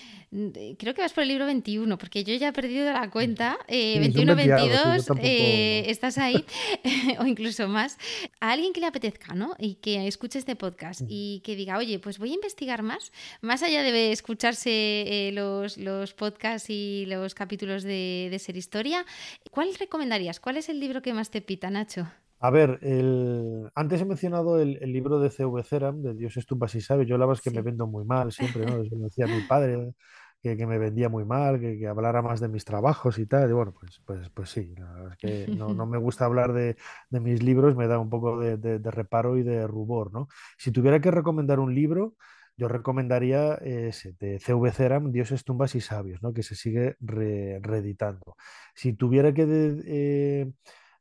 Creo 0.79 0.95
que 0.95 1.03
vas 1.03 1.13
por 1.13 1.23
el 1.23 1.29
libro 1.29 1.45
21, 1.45 1.99
porque 1.99 2.25
yo 2.25 2.35
ya 2.35 2.49
he 2.49 2.53
perdido 2.53 2.91
la 2.91 3.11
cuenta. 3.11 3.59
21, 3.69 4.35
22, 4.37 5.11
eh, 5.21 5.85
estás 5.89 6.17
ahí, 6.17 6.47
o 7.19 7.27
incluso 7.27 7.69
más. 7.69 7.99
A 8.41 8.53
alguien 8.53 8.73
que 8.73 8.81
le 8.81 8.87
apetezca, 8.87 9.35
¿no? 9.35 9.55
Y 9.59 9.75
que 9.75 10.07
escuche 10.07 10.39
este 10.39 10.57
podcast 10.57 11.03
y 11.07 11.41
que 11.41 11.55
diga, 11.55 11.77
oye, 11.77 11.99
pues 11.99 12.19
voy 12.19 12.31
a 12.31 12.35
investigar 12.35 12.83
más, 12.83 13.13
más 13.43 13.63
allá 13.63 13.83
de 13.83 14.13
escucharse 14.13 14.71
eh, 14.71 15.33
los, 15.33 15.77
los 15.77 16.15
podcasts 16.15 16.71
y 16.71 17.05
los 17.07 17.35
capítulos 17.35 17.83
de, 17.83 18.29
de 18.31 18.39
Ser 18.39 18.57
Historia. 18.57 19.05
¿Cuál 19.51 19.75
recomendarías? 19.75 20.41
¿Cuál 20.41 20.57
es 20.57 20.71
el 20.71 20.81
libro 20.81 21.03
que 21.03 21.13
más 21.13 21.31
te 21.31 21.43
pita, 21.43 21.69
Nacho? 21.69 22.09
A 22.43 22.51
ver, 22.51 22.81
el... 22.83 23.71
antes 23.77 24.01
he 24.01 24.05
mencionado 24.05 24.59
el, 24.59 24.75
libro 24.93 25.21
de 25.21 25.31
C.V. 25.31 25.63
Ceram, 25.63 26.03
de 26.03 26.15
Dios 26.15 26.37
es 26.37 26.45
tumbas 26.45 26.75
y 26.75 26.81
sabe. 26.81 27.07
Yo 27.07 27.17
la 27.17 27.25
verdad 27.25 27.41
es 27.45 27.53
que 27.53 27.57
me 27.57 27.63
vendo 27.63 27.87
muy 27.87 28.05
mal 28.05 28.33
siempre, 28.33 28.67
¿no? 28.67 28.83
Eso 28.83 28.97
me 28.97 29.05
decía 29.05 29.27
mi 29.29 29.43
padre, 29.49 29.95
que, 30.43 30.67
me 30.67 30.77
vendía 30.77 31.09
muy 31.09 31.25
mal, 31.25 31.61
que, 31.61 31.87
hablara 31.87 32.21
más 32.21 32.41
de 32.41 32.49
mis 32.49 32.65
trabajos 32.65 33.21
y 33.21 33.27
tal. 33.27 33.49
Y 33.49 33.53
bueno, 33.53 33.73
pues, 33.79 34.03
pues, 34.05 34.29
pues 34.31 34.51
sí, 34.51 34.75
la 34.77 34.93
verdad 34.93 35.13
es 35.13 35.19
que 35.19 35.55
no, 35.55 35.87
me 35.87 35.99
gusta 35.99 36.25
hablar 36.25 36.53
de, 36.53 36.77
mis 37.11 37.45
libros, 37.45 37.77
me 37.77 37.87
da 37.87 38.01
un 38.01 38.11
poco 38.11 38.41
de, 38.41 38.79
reparo 38.91 39.39
y 39.39 39.45
de 39.45 39.65
rubor, 39.69 40.13
¿no? 40.13 40.27
Si 40.59 40.73
tuviera 40.73 41.01
que 41.01 41.13
recomendar 41.13 41.61
un 41.61 41.73
libro, 41.73 42.17
yo 42.57 42.67
recomendaría 42.67 43.55
ese 43.55 44.15
de 44.19 44.41
CV 44.41 44.73
Ceram, 44.73 45.13
Dioses, 45.13 45.45
Tumbas 45.45 45.77
y 45.77 45.81
Sabios, 45.81 46.23
¿no? 46.23 46.33
que 46.33 46.43
se 46.43 46.55
sigue 46.55 46.97
reeditando. 47.01 48.37
Si 48.75 48.93
tuviera 48.93 49.33
que 49.33 49.47
eh, 49.87 50.53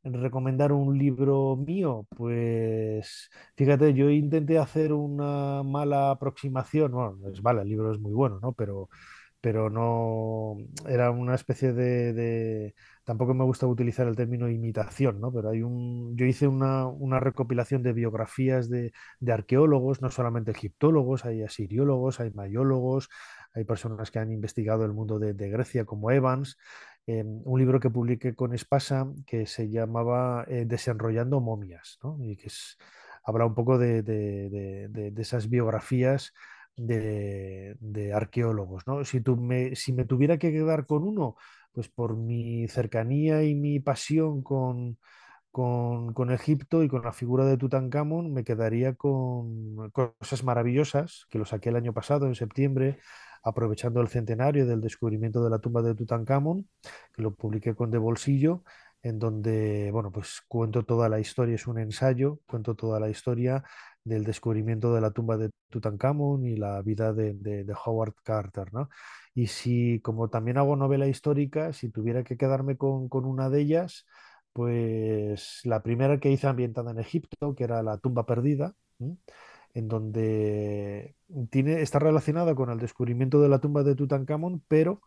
recomendar 0.04 0.72
un 0.72 0.98
libro 0.98 1.56
mío, 1.56 2.06
pues 2.16 3.30
fíjate, 3.56 3.94
yo 3.94 4.10
intenté 4.10 4.58
hacer 4.58 4.92
una 4.92 5.62
mala 5.62 6.10
aproximación, 6.10 6.92
bueno, 6.92 7.18
es 7.32 7.40
vale, 7.42 7.62
el 7.62 7.68
libro 7.68 7.92
es 7.92 8.00
muy 8.00 8.12
bueno, 8.12 8.40
¿no? 8.42 8.52
Pero, 8.52 8.88
pero 9.40 9.70
no 9.70 10.56
era 10.86 11.10
una 11.10 11.34
especie 11.34 11.72
de 11.72 12.74
tampoco 13.04 13.34
me 13.34 13.44
gusta 13.44 13.66
utilizar 13.66 14.06
el 14.06 14.16
término 14.16 14.48
imitación, 14.48 15.20
¿no? 15.20 15.32
Pero 15.32 15.50
hay 15.50 15.62
un, 15.62 16.16
yo 16.16 16.26
hice 16.26 16.46
una, 16.46 17.20
recopilación 17.20 17.82
de 17.82 17.92
biografías 17.92 18.68
de, 18.68 18.92
arqueólogos, 19.28 20.02
no 20.02 20.10
solamente 20.10 20.52
egiptólogos, 20.52 21.24
hay 21.24 21.42
asiriólogos, 21.42 22.20
hay 22.20 22.30
mayólogos, 22.32 23.08
hay 23.54 23.64
personas 23.64 24.10
que 24.10 24.18
han 24.18 24.32
investigado 24.32 24.84
el 24.84 24.92
mundo 24.92 25.18
de, 25.18 25.32
Grecia 25.50 25.84
como 25.84 26.10
Evans. 26.10 26.56
Eh, 27.06 27.24
un 27.24 27.58
libro 27.58 27.80
que 27.80 27.90
publiqué 27.90 28.34
con 28.34 28.54
Espasa 28.54 29.06
que 29.26 29.46
se 29.46 29.68
llamaba 29.68 30.44
eh, 30.48 30.64
Desenrollando 30.66 31.40
momias, 31.40 31.98
¿no? 32.02 32.16
Y 32.20 32.36
que 32.36 32.46
es, 32.46 32.78
habla 33.24 33.46
un 33.46 33.54
poco 33.54 33.78
de, 33.78 34.02
de 34.02 35.12
esas 35.16 35.48
biografías 35.48 36.32
de, 36.76 38.12
arqueólogos. 38.14 38.86
¿no? 38.86 39.04
Si, 39.04 39.20
tú 39.20 39.36
me, 39.36 39.74
si 39.76 39.92
me 39.92 40.04
tuviera 40.04 40.38
que 40.38 40.52
quedar 40.52 40.86
con 40.86 41.04
uno, 41.04 41.36
pues 41.72 41.88
por 41.88 42.16
mi 42.16 42.68
cercanía 42.68 43.42
y 43.44 43.54
mi 43.54 43.80
pasión 43.80 44.42
con, 44.42 44.98
con, 45.50 46.30
Egipto 46.30 46.82
y 46.82 46.88
con 46.88 47.02
la 47.02 47.12
figura 47.12 47.44
de 47.44 47.56
Tutankamón, 47.56 48.32
me 48.32 48.44
quedaría 48.44 48.94
con 48.94 49.90
cosas 49.90 50.44
maravillosas, 50.44 51.26
que 51.30 51.38
lo 51.38 51.44
saqué 51.44 51.70
el 51.70 51.76
año 51.76 51.92
pasado, 51.92 52.26
en 52.26 52.34
septiembre, 52.34 52.98
aprovechando 53.42 54.00
el 54.00 54.08
centenario 54.08 54.66
del 54.66 54.80
descubrimiento 54.80 55.42
de 55.42 55.50
la 55.50 55.58
tumba 55.58 55.82
de 55.82 55.94
Tutankamón, 55.94 56.68
que 57.12 57.22
lo 57.22 57.34
publiqué 57.34 57.74
con 57.74 57.90
De 57.90 57.98
Bolsillo, 57.98 58.62
en 59.02 59.18
donde, 59.18 59.90
bueno, 59.92 60.12
pues 60.12 60.42
cuento 60.48 60.84
toda 60.84 61.08
la 61.08 61.20
historia, 61.20 61.56
es 61.56 61.66
un 61.66 61.78
ensayo, 61.78 62.40
cuento 62.46 62.74
toda 62.76 63.00
la 63.00 63.08
historia 63.10 63.64
del 64.04 64.24
descubrimiento 64.24 64.94
de 64.94 65.00
la 65.00 65.10
tumba 65.10 65.36
de 65.36 65.50
Tutankamón 65.70 66.44
y 66.46 66.56
la 66.56 66.80
vida 66.82 67.12
de, 67.12 67.66
Howard 67.84 68.14
Carter, 68.22 68.72
¿no? 68.72 68.88
Y 69.34 69.46
si, 69.48 70.00
como 70.00 70.28
también 70.28 70.58
hago 70.58 70.76
novela 70.76 71.06
histórica, 71.06 71.72
si 71.72 71.90
tuviera 71.90 72.24
que 72.24 72.36
quedarme 72.36 72.76
con, 72.76 73.08
una 73.12 73.48
de 73.50 73.60
ellas, 73.60 74.06
pues 74.52 75.60
la 75.64 75.82
primera 75.82 76.20
que 76.20 76.30
hice 76.30 76.46
ambientada 76.46 76.90
en 76.92 76.98
Egipto, 76.98 77.54
que 77.54 77.64
era 77.64 77.82
la 77.82 77.98
tumba 77.98 78.26
perdida, 78.26 78.74
en 79.74 79.88
donde 79.88 81.16
tiene, 81.50 81.80
está 81.82 81.98
relacionada 81.98 82.54
con 82.54 82.70
el 82.70 82.78
descubrimiento 82.78 83.40
de 83.40 83.48
la 83.48 83.60
tumba 83.60 83.82
de 83.82 83.94
Tutankamón, 83.94 84.62
pero 84.68 85.00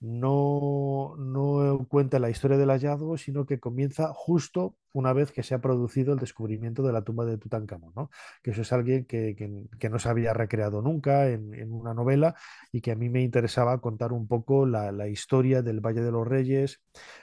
no, 0.00 1.14
no 1.18 1.86
cuenta 1.88 2.18
la 2.18 2.30
historia 2.30 2.56
del 2.56 2.70
hallazgo, 2.70 3.18
sino 3.18 3.46
que 3.46 3.60
comienza 3.60 4.12
justo 4.14 4.76
una 4.92 5.12
vez 5.12 5.32
que 5.32 5.42
se 5.42 5.54
ha 5.54 5.60
producido 5.60 6.12
el 6.12 6.18
descubrimiento 6.18 6.82
de 6.82 6.92
la 6.92 7.02
tumba 7.02 7.24
de 7.24 7.38
Tutankamón, 7.38 7.92
¿no? 7.94 8.10
que 8.42 8.52
eso 8.52 8.62
es 8.62 8.72
alguien 8.72 9.04
que, 9.04 9.88
no 9.90 9.98
se 9.98 10.08
había 10.08 10.32
recreado 10.32 10.82
nunca 10.82 11.28
en, 11.28 11.72
una 11.72 11.94
novela 11.94 12.34
y 12.72 12.80
que 12.80 12.92
a 12.92 12.96
mí 12.96 13.08
me 13.08 13.22
interesaba 13.22 13.80
contar 13.80 14.12
un 14.12 14.26
poco 14.26 14.66
la, 14.66 14.92
la, 14.92 15.08
historia 15.08 15.62
del 15.62 15.80
Valle 15.80 16.02
de 16.02 16.12
los 16.12 16.26
Reyes, 16.26 16.80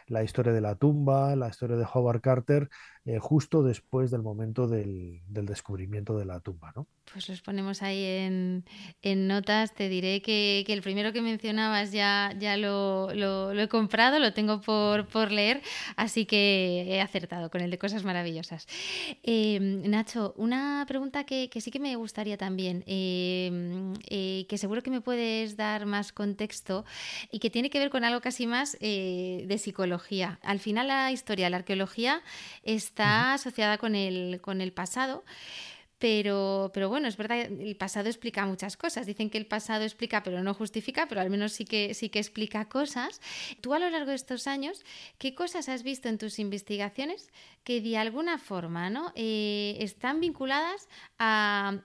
la 0.07 0.23
historia 0.23 0.53
de 0.53 0.61
la 0.61 0.75
tumba, 0.75 1.35
la 1.35 1.49
historia 1.49 1.77
de 1.77 1.85
Howard 1.91 2.21
Carter, 2.21 2.69
eh, 3.07 3.19
justo 3.19 3.61
después 3.61 4.09
del 4.09 4.23
momento 4.23 4.67
del, 4.67 5.21
descubrimiento 5.27 6.17
de 6.17 6.25
la 6.25 6.39
tumba. 6.39 6.73
¿no? 6.75 6.87
Pues 7.13 7.29
los 7.29 7.39
ponemos 7.43 7.83
ahí 7.83 8.03
en, 8.03 9.27
notas. 9.27 9.75
Te 9.75 9.89
diré 9.89 10.23
que, 10.23 10.65
el 10.67 10.81
primero 10.81 11.13
que 11.13 11.21
mencionabas 11.21 11.91
ya, 11.91 12.33
ya 12.39 12.57
lo, 12.57 13.11
he 13.11 13.67
comprado, 13.67 14.17
lo 14.17 14.33
tengo 14.33 14.59
por, 14.59 15.07
por 15.07 15.31
leer, 15.31 15.61
así 15.97 16.25
que 16.25 16.85
he 16.87 16.99
acertado 16.99 17.51
con 17.55 17.61
el 17.61 17.71
de 17.71 17.77
cosas 17.77 18.03
maravillosas. 18.03 18.67
Em, 19.23 19.89
Nacho, 19.89 20.33
una 20.35 20.83
pregunta 20.89 21.23
que, 21.23 21.49
sí 21.61 21.71
que 21.71 21.79
me 21.79 21.95
gustaría 21.95 22.35
también, 22.35 22.83
em, 22.85 23.93
eh, 24.09 24.45
que 24.49 24.57
seguro 24.57 24.83
que 24.83 24.91
me 24.91 24.99
puedes 24.99 25.55
dar 25.55 25.85
más 25.85 26.11
contexto 26.11 26.83
y 27.31 27.39
que 27.39 27.49
tiene 27.49 27.69
que 27.69 27.79
ver 27.79 27.89
con 27.89 28.03
algo 28.03 28.19
casi 28.19 28.45
más 28.45 28.75
eh, 28.81 29.45
de 29.47 29.57
psicología. 29.57 30.37
Al 30.43 30.59
final 30.59 30.89
la 30.89 31.13
historia, 31.13 31.49
la 31.49 31.55
arqueología 31.55 32.21
está 32.63 33.35
asociada 33.35 33.77
con 33.77 33.95
el, 33.95 34.41
con 34.41 34.59
el 34.59 34.73
pasado. 34.73 35.23
Pero, 36.05 36.69
pero 36.71 36.87
bueno, 36.87 37.07
es 37.07 37.17
verdad, 37.17 37.39
el 37.39 37.75
pasado 37.77 38.09
explica 38.09 38.45
muchas 38.45 38.77
cosas. 38.77 39.07
Dicen 39.07 39.31
que 39.31 39.39
el 39.39 39.47
pasado 39.47 39.83
explica, 39.83 40.21
pero 40.21 40.43
no 40.43 40.53
justifica, 40.53 41.07
pero 41.07 41.19
al 41.19 41.31
menos 41.31 41.53
sí 41.53 41.65
que, 41.65 41.95
sí 41.95 42.09
que 42.09 42.19
explica 42.19 42.69
cosas. 42.69 43.19
Tú 43.59 43.73
a 43.73 43.79
lo 43.79 43.89
largo 43.89 44.11
de 44.11 44.15
estos 44.15 44.45
años, 44.45 44.85
¿qué 45.17 45.33
cosas 45.33 45.67
has 45.67 45.81
visto 45.81 46.07
en 46.07 46.19
tus 46.19 46.37
investigaciones 46.37 47.31
que 47.63 47.81
de 47.81 47.97
alguna 47.97 48.37
forma 48.37 48.91
¿no? 48.91 49.13
Eh, 49.15 49.77
están 49.79 50.19
vinculadas 50.19 50.87
a, 51.17 51.81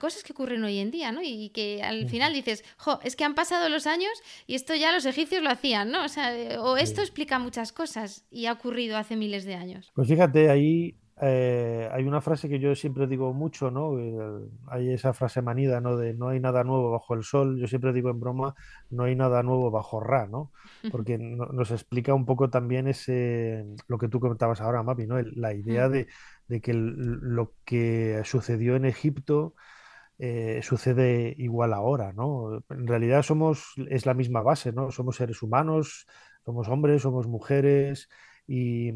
cosas 0.00 0.22
que 0.22 0.34
ocurren 0.34 0.62
hoy 0.62 0.78
en 0.78 0.92
día, 0.92 1.10
¿no? 1.10 1.20
Y 1.20 1.48
que 1.48 1.82
al 1.82 2.08
final 2.08 2.34
dices, 2.34 2.62
jo, 2.76 3.00
es 3.02 3.16
que 3.16 3.24
han 3.24 3.34
pasado 3.34 3.68
los 3.68 3.88
años 3.88 4.12
y 4.46 4.54
esto 4.54 4.76
ya 4.76 4.92
los 4.92 5.04
egipcios 5.04 5.42
lo 5.42 5.50
hacían, 5.50 5.90
¿no? 5.90 6.04
O, 6.04 6.08
sea, 6.08 6.62
o 6.62 6.76
esto 6.76 7.00
explica 7.00 7.40
muchas 7.40 7.72
cosas 7.72 8.24
y 8.30 8.46
ha 8.46 8.52
ocurrido 8.52 8.96
hace 8.96 9.16
miles 9.16 9.44
de 9.44 9.56
años. 9.56 9.90
Pues 9.96 10.06
fíjate, 10.06 10.48
ahí 10.48 10.94
eh, 11.22 11.88
hay 11.92 12.04
una 12.04 12.20
frase 12.20 12.48
que 12.48 12.58
yo 12.60 12.74
siempre 12.74 13.06
digo 13.06 13.32
mucho, 13.34 13.70
¿no? 13.70 13.98
Eh, 13.98 14.48
hay 14.68 14.90
esa 14.92 15.12
frase 15.14 15.42
manida, 15.42 15.80
¿no? 15.80 15.96
De 15.96 16.14
no 16.14 16.28
hay 16.28 16.40
nada 16.40 16.64
nuevo 16.64 16.90
bajo 16.90 17.14
el 17.14 17.24
sol. 17.24 17.58
Yo 17.60 17.66
siempre 17.66 17.92
digo 17.92 18.10
en 18.10 18.20
broma, 18.20 18.54
no 18.90 19.04
hay 19.04 19.16
nada 19.16 19.42
nuevo 19.42 19.70
bajo 19.70 20.00
Ra, 20.00 20.26
¿no? 20.26 20.52
Porque 20.88 21.18
no- 21.18 21.46
nos 21.46 21.70
explica 21.70 22.14
un 22.14 22.26
poco 22.26 22.50
también 22.50 22.88
ese, 22.88 23.64
lo 23.88 23.98
que 23.98 24.08
tú 24.08 24.20
comentabas 24.20 24.60
ahora, 24.60 24.82
Mapi, 24.82 25.06
¿no? 25.06 25.18
El- 25.18 25.32
la 25.36 25.54
idea 25.54 25.88
de, 25.88 26.08
de 26.48 26.60
que 26.60 26.70
el- 26.72 26.94
lo 27.20 27.54
que 27.64 28.22
sucedió 28.24 28.76
en 28.76 28.84
Egipto 28.84 29.54
eh, 30.18 30.60
sucede 30.62 31.34
igual 31.38 31.72
ahora, 31.72 32.12
¿no? 32.12 32.62
En 32.70 32.86
realidad 32.86 33.22
somos, 33.22 33.74
es 33.88 34.06
la 34.06 34.14
misma 34.14 34.42
base, 34.42 34.72
¿no? 34.72 34.90
Somos 34.90 35.16
seres 35.16 35.42
humanos, 35.42 36.06
somos 36.44 36.68
hombres, 36.68 37.02
somos 37.02 37.26
mujeres, 37.28 38.08
y, 38.48 38.92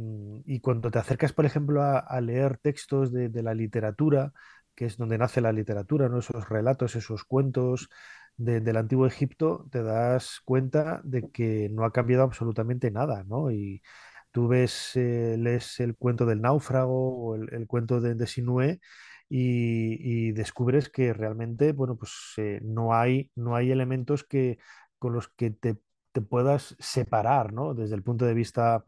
y 0.47 0.61
cuando 0.61 0.91
te 0.93 0.99
acercas, 1.01 1.35
por 1.35 1.47
ejemplo, 1.47 1.83
a, 1.83 2.01
a 2.01 2.21
leer 2.23 2.59
textos 2.59 3.13
de, 3.13 3.29
de 3.31 3.45
la 3.45 3.55
literatura, 3.55 4.33
que 4.75 4.87
es 4.87 4.97
donde 4.99 5.19
nace 5.19 5.43
la 5.43 5.53
literatura, 5.53 6.09
¿no? 6.11 6.21
Esos 6.21 6.49
relatos, 6.51 6.97
esos 6.97 7.25
cuentos 7.25 7.91
de- 8.39 8.61
del 8.61 8.77
antiguo 8.79 9.07
Egipto, 9.07 9.69
te 9.71 9.83
das 9.83 10.41
cuenta 10.45 11.01
de 11.05 11.31
que 11.31 11.69
no 11.71 11.85
ha 11.85 11.93
cambiado 11.93 12.25
absolutamente 12.25 12.91
nada, 12.91 13.25
¿no? 13.25 13.51
Y 13.53 13.83
tú 14.31 14.49
ves, 14.49 14.93
eh, 14.97 15.37
lees 15.39 15.81
el 15.81 15.97
cuento 15.97 16.25
del 16.27 16.41
náufrago 16.41 17.17
o 17.31 17.35
el, 17.37 17.53
el 17.55 17.67
cuento 17.67 18.01
de, 18.01 18.15
de 18.15 18.27
Sinué 18.27 18.81
y, 19.29 20.29
y 20.29 20.33
descubres 20.33 20.89
que 20.89 21.13
realmente, 21.13 21.73
bueno, 21.73 21.97
pues 21.97 22.13
eh, 22.39 22.61
no 22.63 22.95
hay, 22.95 23.31
no 23.35 23.55
hay 23.57 23.71
elementos 23.71 24.25
que, 24.25 24.59
con 24.99 25.13
los 25.13 25.29
que 25.29 25.51
te, 25.51 25.79
te 26.13 26.21
puedas 26.23 26.77
separar, 26.79 27.53
¿no? 27.53 27.75
Desde 27.75 27.95
el 27.95 28.03
punto 28.03 28.25
de 28.27 28.35
vista 28.35 28.85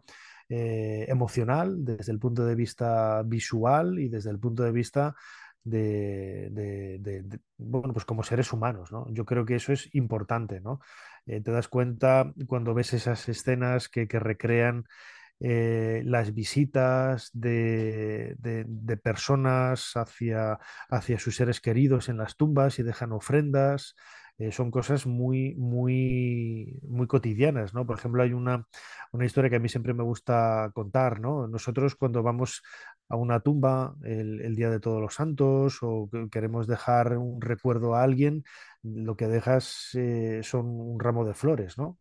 eh, 0.49 1.07
emocional, 1.09 1.85
desde 1.85 2.13
el 2.13 2.19
punto 2.19 2.45
de 2.45 2.55
vista 2.55 3.23
visual 3.23 3.99
y 3.99 4.09
desde 4.09 4.31
el 4.31 4.39
punto 4.39 4.63
de 4.63 4.73
vista 4.73 5.15
de, 5.63 7.41
bueno, 7.57 7.95
pues 7.95 8.05
como 8.05 8.23
seres 8.23 8.53
humanos, 8.53 8.93
¿no? 8.93 9.07
Yo 9.11 9.25
creo 9.25 9.45
que 9.47 9.57
eso 9.57 9.73
es 9.73 9.95
importante, 9.95 10.61
¿no? 10.61 10.81
Eh, 11.27 11.41
te 11.41 11.51
das 11.51 11.69
cuenta 11.69 12.33
cuando 12.47 12.75
ves 12.75 12.93
esas 12.93 13.29
escenas 13.29 13.89
que, 13.89 14.07
que 14.07 14.19
recrean 14.19 14.85
eh, 15.41 16.03
las 16.05 16.35
visitas 16.35 17.31
de 17.33 18.37
personas 19.03 19.93
hacia, 19.97 20.59
hacia 20.89 21.19
sus 21.19 21.37
seres 21.37 21.61
queridos 21.61 22.09
en 22.09 22.19
las 22.19 22.37
tumbas 22.37 22.79
y 22.79 22.83
dejan 22.83 23.13
ofrendas. 23.13 23.95
Eh, 24.39 24.53
son 24.53 24.71
cosas 24.71 25.07
muy, 25.07 25.55
muy, 25.57 26.79
muy 26.89 27.07
cotidianas, 27.07 27.75
¿no? 27.75 27.87
Por 27.87 27.99
ejemplo, 27.99 28.23
hay 28.23 28.33
una, 28.33 28.67
una 29.13 29.25
historia 29.27 29.51
que 29.51 29.57
a 29.57 29.61
mí 29.61 29.69
siempre 29.69 29.95
me 29.95 30.03
gusta 30.03 30.71
contar, 30.75 31.21
¿no? 31.21 31.47
Nosotros 31.49 31.95
cuando 31.97 32.23
vamos 32.23 32.63
a 33.09 33.17
una 33.17 33.41
tumba 33.41 33.95
el, 34.05 34.55
Día 34.57 34.71
de 34.71 34.81
Todos 34.81 35.01
los 35.01 35.15
Santos 35.15 35.79
o 35.83 36.09
que- 36.11 36.29
queremos 36.31 36.67
dejar 36.67 37.17
un 37.19 37.41
recuerdo 37.41 37.95
a 37.95 38.03
alguien, 38.03 38.45
lo 38.83 39.17
que 39.17 39.27
dejas 39.29 39.91
eh, 39.95 40.41
son 40.43 40.67
un 40.67 40.99
ramo 41.01 41.25
de 41.25 41.35
flores, 41.35 41.79
¿no? 41.79 41.99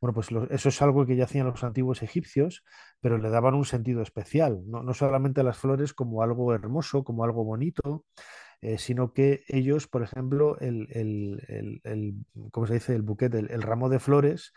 Bueno, 0.00 0.14
pues 0.14 0.28
eso 0.50 0.68
es 0.70 0.82
algo 0.82 1.04
que 1.06 1.16
ya 1.16 1.24
hacían 1.24 1.46
los 1.46 1.62
antiguos 1.64 2.02
egipcios, 2.02 2.64
pero 3.00 3.18
le 3.18 3.28
daban 3.30 3.54
un 3.54 3.64
sentido 3.66 4.00
especial, 4.02 4.62
no, 4.66 4.82
no 4.82 4.94
solamente 4.94 5.42
las 5.42 5.58
flores 5.58 5.92
como 5.92 6.22
algo 6.22 6.54
hermoso, 6.54 7.04
como 7.04 7.24
algo 7.24 7.44
bonito, 7.44 8.04
eh, 8.60 8.78
sino 8.78 9.12
que 9.12 9.44
ellos, 9.48 9.86
por 9.88 10.02
ejemplo, 10.02 10.58
el, 10.60 10.88
el, 10.90 11.42
el- 11.48 11.80
el- 11.84 12.14
¿cómo 12.52 12.66
se 12.66 12.74
dice? 12.74 12.94
El 12.94 13.02
buquet, 13.02 13.34
el, 13.34 13.62
ramo 13.62 13.88
de 13.88 13.98
flores, 14.00 14.52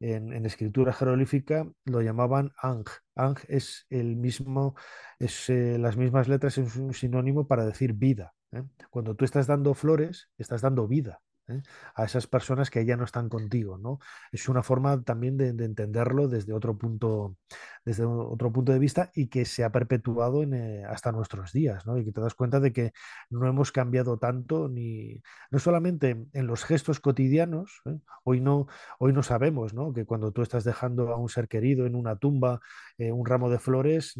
en, 0.00 0.46
escritura 0.46 0.92
jeroglífica 0.92 1.66
lo 1.84 2.00
llamaban 2.02 2.52
Ang. 2.62 2.84
Ang 3.16 3.36
es 3.48 3.86
el 3.90 4.16
mismo, 4.16 4.74
es 5.18 5.48
eh, 5.50 5.78
las 5.78 5.96
mismas 5.96 6.28
letras, 6.28 6.58
es 6.58 6.76
un 6.76 6.94
sinónimo 6.94 7.46
para 7.48 7.66
decir 7.66 7.92
vida. 7.94 8.34
¿eh? 8.52 8.62
Cuando 8.90 9.14
tú 9.16 9.24
estás 9.24 9.46
dando 9.46 9.74
flores, 9.74 10.30
estás 10.38 10.60
dando 10.62 10.86
vida. 10.86 11.20
¿Eh? 11.48 11.62
a 11.94 12.04
esas 12.04 12.26
personas 12.26 12.70
que 12.70 12.84
ya 12.84 12.96
no 12.96 13.04
están 13.04 13.28
contigo. 13.28 13.78
Es 14.32 14.48
una 14.48 14.62
forma 14.62 15.02
también 15.02 15.36
de, 15.36 15.52
de 15.52 15.64
entenderlo 15.64 16.28
desde 16.28 16.52
otro 16.52 16.76
punto, 16.76 17.36
desde 17.84 18.04
otro 18.04 18.52
punto 18.52 18.72
de 18.72 18.78
vista 18.78 19.10
y 19.14 19.28
que 19.28 19.44
se 19.44 19.64
ha 19.64 19.70
perpetuado 19.70 20.42
eh, 20.42 20.84
hasta 20.84 21.12
nuestros 21.12 21.52
días. 21.52 21.84
Y 21.96 22.04
que 22.04 22.12
te 22.12 22.20
das 22.20 22.34
cuenta 22.34 22.60
de 22.60 22.72
que 22.72 22.92
no 23.30 23.46
hemos 23.46 23.72
cambiado 23.72 24.18
tanto 24.18 24.68
ni 24.68 25.22
no 25.50 25.58
solamente 25.58 26.26
en 26.32 26.46
los 26.46 26.64
gestos 26.64 27.00
cotidianos, 27.00 27.82
¿eh? 27.86 27.98
Hoy 28.24 28.40
no, 28.40 28.66
hoy 28.98 29.14
no 29.14 29.22
sabemos. 29.22 29.72
Que 29.94 30.04
cuando 30.04 30.32
tú 30.32 30.42
estás 30.42 30.62
dejando 30.62 31.12
a 31.14 31.16
un 31.16 31.30
ser 31.30 31.48
querido 31.48 31.86
en 31.86 31.94
una 31.94 32.16
tumba, 32.16 32.60
un 32.98 33.24
ramo 33.24 33.48
de 33.48 33.58
flores, 33.58 34.16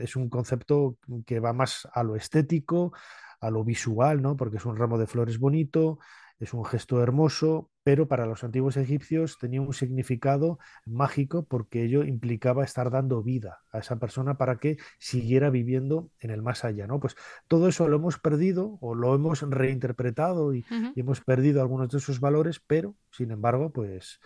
es 0.00 0.16
un 0.16 0.28
concepto 0.28 0.96
que 1.24 1.38
va 1.38 1.52
más 1.52 1.88
a 1.92 2.02
lo 2.02 2.16
estético, 2.16 2.92
a 3.40 3.50
lo 3.50 3.62
visual. 3.62 4.20
Porque 4.36 4.56
es 4.56 4.64
un 4.64 4.76
ramo 4.76 4.98
de 4.98 5.06
flores 5.06 5.38
bonito, 5.38 6.00
es 6.38 6.54
un 6.54 6.64
gesto 6.64 7.02
hermoso, 7.02 7.70
pero 7.86 8.08
para 8.08 8.26
los 8.26 8.42
antiguos 8.42 8.76
egipcios 8.76 9.38
tenía 9.38 9.60
un 9.62 9.72
significado 9.72 10.58
mágico 10.84 11.44
porque 11.44 11.84
ello 11.84 12.02
implicaba 12.02 12.64
estar 12.64 12.90
dando 12.90 13.22
vida 13.22 13.60
a 13.70 13.78
esa 13.78 13.94
persona 14.00 14.36
para 14.36 14.56
que 14.58 14.76
siguiera 14.98 15.50
viviendo 15.50 16.10
en 16.18 16.30
el 16.30 16.42
más 16.42 16.64
allá, 16.64 16.88
¿no? 16.88 16.98
Pues 16.98 17.14
todo 17.46 17.68
eso 17.68 17.86
lo 17.86 17.96
hemos 17.98 18.18
perdido 18.18 18.76
o 18.80 18.96
lo 18.96 19.14
hemos 19.14 19.42
reinterpretado 19.48 20.52
y, 20.52 20.64
hemos 20.96 21.20
perdido 21.20 21.60
algunos 21.60 21.88
de 21.90 21.98
esos 21.98 22.18
valores, 22.18 22.58
pero 22.66 22.96
sin 23.12 23.30
embargo, 23.30 23.70
pues 23.70 24.18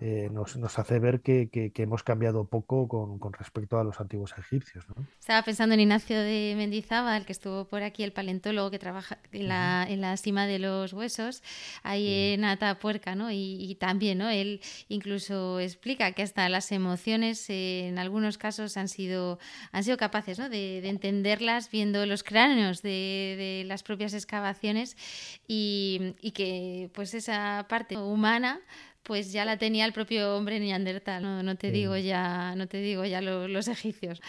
eh, 0.00 0.28
nos, 0.32 0.56
nos 0.56 0.78
hace 0.78 0.98
ver 0.98 1.20
que, 1.20 1.48
que- 1.50 1.70
que 1.70 1.82
hemos 1.84 2.02
cambiado 2.02 2.46
poco 2.48 2.88
con, 2.88 3.18
con 3.20 3.32
respecto 3.32 3.78
a 3.78 3.84
los 3.84 4.00
antiguos 4.00 4.34
egipcios, 4.36 4.84
¿no? 4.88 4.96
Estaba 5.20 5.42
pensando 5.42 5.74
en 5.74 5.80
Ignacio 5.80 6.18
de 6.20 6.54
Mendizábal, 6.56 7.24
que 7.26 7.32
estuvo 7.32 7.66
por 7.66 7.82
aquí, 7.82 8.02
el 8.02 8.12
paleontólogo 8.12 8.70
que 8.72 8.78
trabaja 8.78 9.18
en 9.32 9.48
la, 9.48 9.86
en 9.88 10.00
la 10.00 10.16
cima 10.16 10.46
de 10.46 10.58
los 10.58 10.92
huesos, 10.92 11.42
ahí 11.82 12.32
en 12.34 12.44
Atapuerca, 12.44 13.03
Y, 13.30 13.76
también, 13.80 14.18
¿no? 14.18 14.30
Él 14.30 14.60
incluso 14.88 15.60
explica 15.60 16.12
que 16.12 16.22
hasta 16.22 16.48
las 16.48 16.72
emociones 16.72 17.48
eh, 17.50 17.88
en 17.88 17.98
algunos 17.98 18.38
casos 18.38 18.76
han 18.76 18.88
sido, 18.88 19.38
han 19.72 19.84
sido 19.84 19.96
capaces, 19.96 20.38
¿no? 20.38 20.48
De, 20.48 20.80
de 20.80 20.88
entenderlas 20.88 21.70
viendo 21.70 22.06
los 22.06 22.22
cráneos 22.22 22.82
de, 22.82 23.34
de 23.36 23.64
las 23.66 23.82
propias 23.82 24.14
excavaciones 24.14 24.96
y, 25.46 26.14
y 26.20 26.30
que 26.30 26.90
pues 26.94 27.14
esa 27.14 27.66
parte 27.68 27.96
humana 27.96 28.60
pues 29.04 29.30
ya 29.32 29.44
la 29.44 29.56
tenía 29.58 29.84
el 29.84 29.92
propio 29.92 30.36
hombre 30.36 30.58
neandertal, 30.58 31.22
no, 31.22 31.42
no 31.42 31.56
te 31.56 31.70
digo 31.70 31.96
ya, 31.96 32.54
no 32.56 32.66
te 32.66 32.78
digo 32.78 33.04
ya 33.04 33.20
lo- 33.20 33.46
los 33.46 33.68
egipcios. 33.68 34.20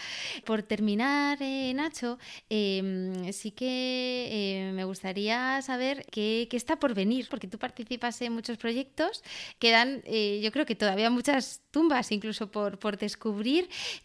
Por 0.44 0.62
terminar, 0.62 1.38
eh, 1.40 1.72
Nacho, 1.74 2.18
eh, 2.50 3.30
sí 3.32 3.50
que 3.50 4.28
eh, 4.68 4.72
me 4.72 4.84
gustaría 4.84 5.60
saber 5.62 6.06
qué, 6.12 6.46
qué 6.50 6.56
está 6.56 6.76
por 6.78 6.94
venir, 6.94 7.26
porque 7.28 7.48
tú 7.48 7.58
participas 7.58 8.20
en 8.22 8.32
muchos 8.32 8.58
proyectos, 8.58 9.22
quedan 9.58 10.02
eh, 10.04 10.40
yo 10.42 10.52
creo 10.52 10.66
que 10.66 10.74
todavía 10.76 11.10
muchas 11.10 11.62
tumbas 11.76 12.06
incluso 12.18 12.44
por, 12.54 12.70
por 12.82 12.94
descubrir. 13.06 13.62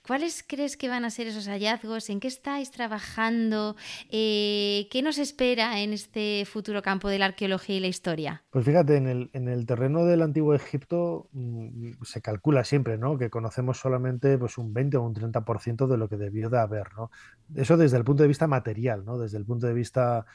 ¿Cuáles 0.08 0.44
crees 0.52 0.74
que 0.80 0.90
van 0.94 1.06
a 1.06 1.10
ser 1.16 1.26
esos 1.28 1.48
hallazgos? 1.48 2.10
¿En 2.10 2.20
qué 2.22 2.28
estáis 2.28 2.72
trabajando? 2.72 3.76
Eh, 4.10 4.88
¿Qué 4.92 5.00
nos 5.02 5.18
espera 5.28 5.80
en 5.84 5.94
este 5.94 6.46
futuro 6.54 6.82
campo 6.90 7.08
de 7.10 7.20
la 7.20 7.26
arqueología 7.32 7.76
y 7.78 7.80
la 7.80 7.88
historia? 7.96 8.34
Pues 8.50 8.66
fíjate, 8.66 8.98
en 8.98 9.08
el, 9.08 9.30
en 9.34 9.48
el 9.48 9.66
terreno 9.66 10.04
del 10.04 10.22
antiguo 10.22 10.54
Egipto 10.54 11.30
mm, 11.32 12.04
se 12.04 12.22
calcula 12.22 12.66
siempre, 12.66 12.98
¿no? 12.98 13.18
Que 13.18 13.30
conocemos 13.30 13.78
solamente 13.80 14.38
pues, 14.38 14.58
un 14.58 14.74
20 14.74 14.98
o 14.98 15.04
un 15.04 15.14
30% 15.14 15.88
de 15.88 15.98
lo 15.98 16.10
que 16.10 16.18
debió 16.18 16.50
de 16.50 16.60
haber, 16.60 16.94
¿no? 16.94 17.12
Eso 17.56 17.78
desde 17.78 17.96
el 17.98 18.04
punto 18.04 18.24
de 18.24 18.28
vista 18.28 18.48
material, 18.48 19.06
¿no? 19.06 19.18
Desde 19.18 19.38
el 19.38 19.46
punto 19.46 19.68
de 19.68 19.74
vista 19.74 20.26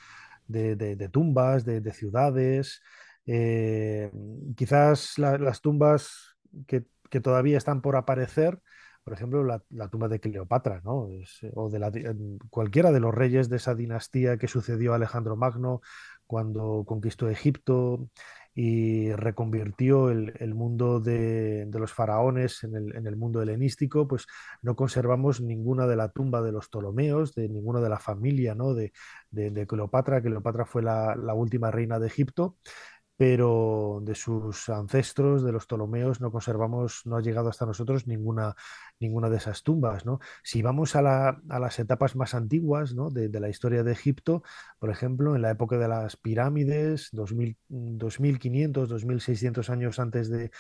de, 0.49 1.09
tumbas, 1.12 1.64
de, 1.66 1.81
de 1.83 1.92
ciudades. 1.92 2.83
eh, 3.27 4.11
quizás 4.57 5.18
la- 5.18 5.37
las 5.38 5.61
tumbas 5.61 6.37
que, 6.66 6.85
que 7.10 7.20
todavía 7.20 7.58
están 7.58 7.80
por 7.82 7.96
aparecer, 7.96 8.60
por 9.04 9.12
ejemplo, 9.12 9.44
la, 9.44 9.88
tumba 9.88 10.08
de 10.08 10.18
Cleopatra, 10.18 10.80
¿no? 10.84 11.08
Eh, 11.10 11.52
o 11.54 11.70
de 11.70 11.78
la, 11.78 11.92
cualquiera 12.50 12.90
de 12.90 12.98
los 12.98 13.14
reyes 13.14 13.48
de 13.48 13.56
esa 13.56 13.74
dinastía 13.76 14.36
que 14.36 14.48
sucedió 14.48 14.92
a 14.92 14.96
Alejandro 14.96 15.36
Magno 15.36 15.80
cuando 16.26 16.84
conquistó 16.84 17.28
Egipto 17.28 18.08
y 18.52 19.12
reconvirtió 19.12 20.10
el, 20.10 20.54
mundo 20.54 20.98
de, 20.98 21.68
los 21.72 21.92
faraones 21.92 22.64
en 22.64 22.74
el, 22.74 23.16
mundo 23.16 23.42
helenístico, 23.42 24.08
pues 24.08 24.26
no 24.62 24.74
conservamos 24.74 25.42
ninguna 25.42 25.86
de 25.86 25.94
la 25.94 26.08
tumba 26.08 26.40
de 26.40 26.52
los 26.52 26.68
Ptolomeos, 26.68 27.34
de 27.34 27.48
ninguna 27.50 27.80
de 27.80 27.90
la 27.90 27.98
familia, 27.98 28.54
¿no? 28.54 28.74
de, 28.74 28.92
Cleopatra. 29.68 30.22
Cleopatra 30.22 30.64
fue 30.64 30.82
la 30.82 31.34
última 31.34 31.70
reina 31.70 31.98
de 31.98 32.06
Egipto 32.06 32.56
pero 33.16 34.00
de 34.02 34.14
sus 34.14 34.68
ancestros, 34.68 35.42
de 35.42 35.52
los 35.52 35.66
Ptolomeos, 35.66 36.20
no 36.20 36.31
conservamos, 36.31 37.02
no 37.07 37.16
ha 37.16 37.22
llegado 37.22 37.48
hasta 37.48 37.66
nosotros 37.66 38.07
ninguna, 38.07 38.55
ninguna 39.00 39.28
de 39.28 39.37
esas 39.37 39.62
tumbas, 39.62 40.06
¿no? 40.06 40.20
Si 40.42 40.62
vamos 40.62 40.96
a, 40.96 41.02
las 41.02 41.78
etapas 41.78 42.16
más 42.16 42.35
antiguas, 42.35 42.94
¿no? 42.94 43.11
de, 43.11 43.28
la 43.40 43.48
historia 43.48 43.82
de 43.82 43.92
Egipto, 43.92 44.42
por 44.78 44.90
ejemplo, 44.90 45.37
en 45.37 45.42
la 45.42 45.50
época 45.50 45.78
de 45.78 45.88
las 45.88 46.16
pirámides, 46.16 47.11
2000, 47.12 47.56
2500, 47.68 48.88
2600 48.88 49.70
años 49.70 49.98
antes 49.98 50.30
de, 50.30 50.50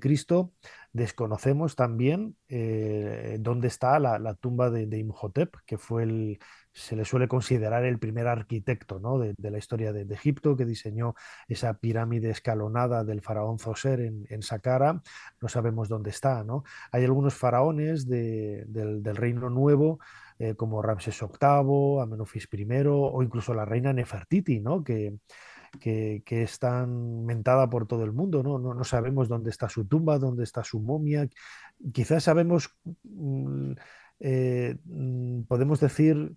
Cristo, 0.00 0.52
desconocemos 0.92 1.74
también 1.74 2.36
eh, 2.48 3.38
dónde 3.40 3.68
está 3.68 3.98
la, 3.98 4.34
tumba 4.34 4.70
de, 4.70 4.98
Imhotep, 4.98 5.56
que 5.64 5.78
fue 5.78 6.02
el, 6.02 6.38
se 6.72 6.96
le 6.96 7.06
suele 7.06 7.28
considerar 7.28 7.84
el 7.84 7.98
primer 7.98 8.26
arquitecto 8.26 9.00
de, 9.18 9.50
la 9.50 9.58
historia 9.58 9.92
de, 9.92 10.14
Egipto, 10.14 10.56
que 10.56 10.66
diseñó 10.66 11.14
esa 11.48 11.78
pirámide 11.78 12.30
escalonada 12.30 13.04
del 13.04 13.22
faraón 13.22 13.58
Zoser 13.58 14.00
en, 14.00 14.26
en 14.28 14.42
Saqqara. 14.42 15.02
No 15.40 15.48
sabemos 15.48 15.88
dónde 15.88 16.10
está. 16.10 16.44
Hay 16.92 17.04
algunos 17.04 17.34
faraones 17.34 17.85
del, 18.06 19.04
Reino 19.16 19.50
Nuevo, 19.50 19.98
eh, 20.38 20.54
como 20.54 20.82
Ramses 20.82 21.20
VIII, 21.20 22.00
Amenofis 22.02 22.48
I, 22.52 22.66
o 22.86 23.22
incluso 23.22 23.54
la 23.54 23.64
reina 23.64 23.92
Nefertiti, 23.92 24.60
¿no? 24.60 24.82
que, 24.84 25.14
que, 25.78 26.22
es 26.28 26.58
tan 26.58 27.24
mentada 27.24 27.68
por 27.68 27.86
todo 27.86 28.04
el 28.04 28.12
mundo, 28.12 28.42
¿no? 28.42 28.58
¿no? 28.58 28.84
sabemos 28.84 29.28
dónde 29.28 29.50
está 29.50 29.68
su 29.68 29.86
tumba, 29.86 30.18
dónde 30.18 30.44
está 30.44 30.64
su 30.64 30.80
momia. 30.80 31.28
Quizás 31.92 32.24
sabemos, 32.24 32.70
mm, 33.04 33.72
eh, 34.20 34.76
mm, 34.84 35.42
podemos 35.42 35.80
decir 35.80 36.34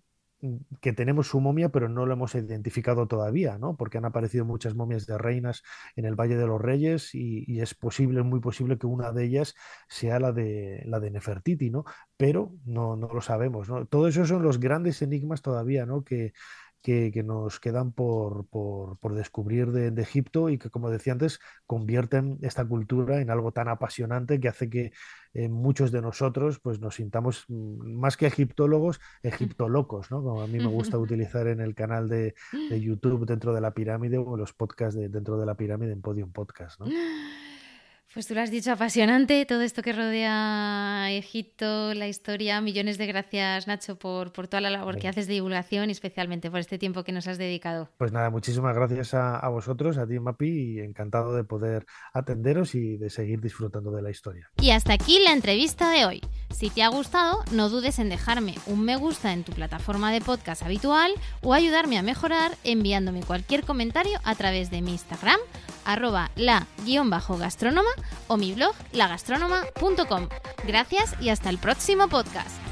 que 0.80 0.92
tenemos 0.92 1.28
su 1.28 1.40
momia, 1.40 1.68
pero 1.68 1.88
no 1.88 2.06
lo 2.06 2.14
hemos 2.14 2.34
identificado 2.34 3.06
todavía, 3.06 3.58
¿no? 3.58 3.76
Porque 3.76 3.98
han 3.98 4.04
aparecido 4.04 4.44
muchas 4.44 4.74
momias 4.74 5.06
de 5.06 5.18
reinas 5.18 5.62
en 5.96 6.06
el 6.06 6.14
Valle 6.14 6.36
de 6.36 6.46
los 6.46 6.60
Reyes 6.60 7.14
y, 7.14 7.60
es 7.60 7.74
posible, 7.74 8.22
muy 8.22 8.40
posible 8.40 8.78
que 8.78 8.86
una 8.86 9.12
de 9.12 9.24
ellas 9.24 9.54
sea 9.88 10.18
la 10.18 10.32
de 10.32 10.82
la 10.86 11.00
de 11.00 11.10
Nefertiti, 11.10 11.70
¿no? 11.70 11.84
Pero 12.16 12.54
no, 12.64 12.96
no 12.96 13.08
lo 13.08 13.20
sabemos, 13.20 13.68
¿no? 13.68 13.86
Todo 13.86 14.08
eso 14.08 14.24
son 14.24 14.42
los 14.42 14.60
grandes 14.60 15.02
enigmas 15.02 15.42
todavía, 15.42 15.84
¿no? 15.86 16.04
Que, 16.04 16.32
que, 16.82 17.22
nos 17.24 17.60
quedan 17.60 17.92
por, 17.92 18.46
por, 18.46 19.14
descubrir 19.14 19.70
de, 19.70 20.00
Egipto 20.00 20.48
y 20.48 20.58
que, 20.58 20.70
como 20.70 20.90
decía 20.90 21.12
antes, 21.12 21.40
convierten 21.66 22.38
esta 22.42 22.64
cultura 22.64 23.20
en 23.20 23.30
algo 23.30 23.52
tan 23.52 23.68
apasionante 23.68 24.40
que 24.40 24.48
hace 24.48 24.70
que 24.70 24.92
eh, 25.34 25.48
muchos 25.48 25.92
de 25.92 26.00
nosotros 26.00 26.58
pues, 26.60 26.80
nos 26.80 26.96
sintamos 26.96 27.44
mm, 27.48 27.98
más 27.98 28.16
que 28.16 28.26
egiptólogos, 28.26 29.00
egiptolocos, 29.22 30.10
¿no? 30.10 30.22
Como 30.22 30.42
a 30.42 30.46
mí 30.46 30.58
me 30.58 30.66
gusta 30.66 30.98
utilizar 30.98 31.46
en 31.46 31.60
el 31.60 31.74
canal 31.74 32.08
de, 32.08 32.34
de 32.52 32.80
YouTube 32.80 33.26
dentro 33.26 33.52
de 33.52 33.60
la 33.60 33.72
pirámide 33.72 34.18
o 34.18 34.36
los 34.36 34.52
podcasts 34.52 34.98
de, 34.98 35.08
dentro 35.08 35.38
de 35.38 35.46
la 35.46 35.54
pirámide 35.54 35.92
en 35.92 36.00
Podium 36.00 36.32
Podcast, 36.32 36.80
¿no? 36.80 36.86
Pues 38.12 38.26
tú 38.26 38.34
lo 38.34 38.40
has 38.40 38.50
dicho, 38.50 38.72
apasionante 38.72 39.46
todo 39.46 39.62
esto 39.62 39.82
que 39.82 39.92
rodea 39.92 41.12
Egipto, 41.12 41.94
la 41.94 42.08
historia. 42.08 42.60
Millones 42.60 42.98
de 42.98 43.06
gracias, 43.06 43.68
Nacho, 43.68 44.00
por, 44.00 44.32
por 44.32 44.48
toda 44.48 44.60
la 44.60 44.68
labor 44.68 44.98
que 44.98 45.06
haces 45.06 45.28
de 45.28 45.34
divulgación 45.34 45.90
y 45.90 45.92
especialmente 45.92 46.50
por 46.50 46.58
este 46.58 46.76
tiempo 46.76 47.04
que 47.04 47.12
nos 47.12 47.28
has 47.28 47.38
dedicado. 47.38 47.88
Pues 47.98 48.10
nada, 48.10 48.28
muchísimas 48.30 48.74
gracias 48.74 49.14
a, 49.14 49.48
vosotros, 49.48 49.96
a 49.96 50.08
ti, 50.08 50.18
Mapi, 50.18 50.48
y 50.48 50.80
encantado 50.80 51.36
de 51.36 51.44
poder 51.44 51.86
atenderos 52.12 52.74
y 52.74 52.96
de 52.96 53.10
seguir 53.10 53.40
disfrutando 53.40 53.92
de 53.92 54.02
la 54.02 54.10
historia. 54.10 54.50
Y 54.60 54.70
hasta 54.70 54.92
aquí 54.92 55.20
la 55.20 55.32
entrevista 55.32 55.92
de 55.92 56.04
hoy. 56.04 56.20
Si 56.50 56.68
te 56.68 56.82
ha 56.82 56.88
gustado, 56.88 57.44
no 57.52 57.68
dudes 57.68 58.00
en 58.00 58.08
dejarme 58.08 58.56
un 58.66 58.84
me 58.84 58.96
gusta 58.96 59.32
en 59.32 59.44
tu 59.44 59.52
plataforma 59.52 60.10
de 60.10 60.20
podcast 60.20 60.64
habitual 60.64 61.12
o 61.42 61.54
ayudarme 61.54 61.96
a 61.96 62.02
mejorar 62.02 62.56
enviándome 62.64 63.22
cualquier 63.22 63.62
comentario 63.62 64.18
a 64.24 64.34
través 64.34 64.68
de 64.72 64.82
mi 64.82 64.90
Instagram 64.90 65.38
arroba 65.84 66.30
la-gastrónoma 66.36 67.88
o 68.28 68.36
mi 68.36 68.54
blog 68.54 68.74
lagastronoma.com. 68.92 70.28
Gracias 70.66 71.14
y 71.20 71.28
hasta 71.30 71.50
el 71.50 71.58
próximo 71.58 72.08
podcast. 72.08 72.69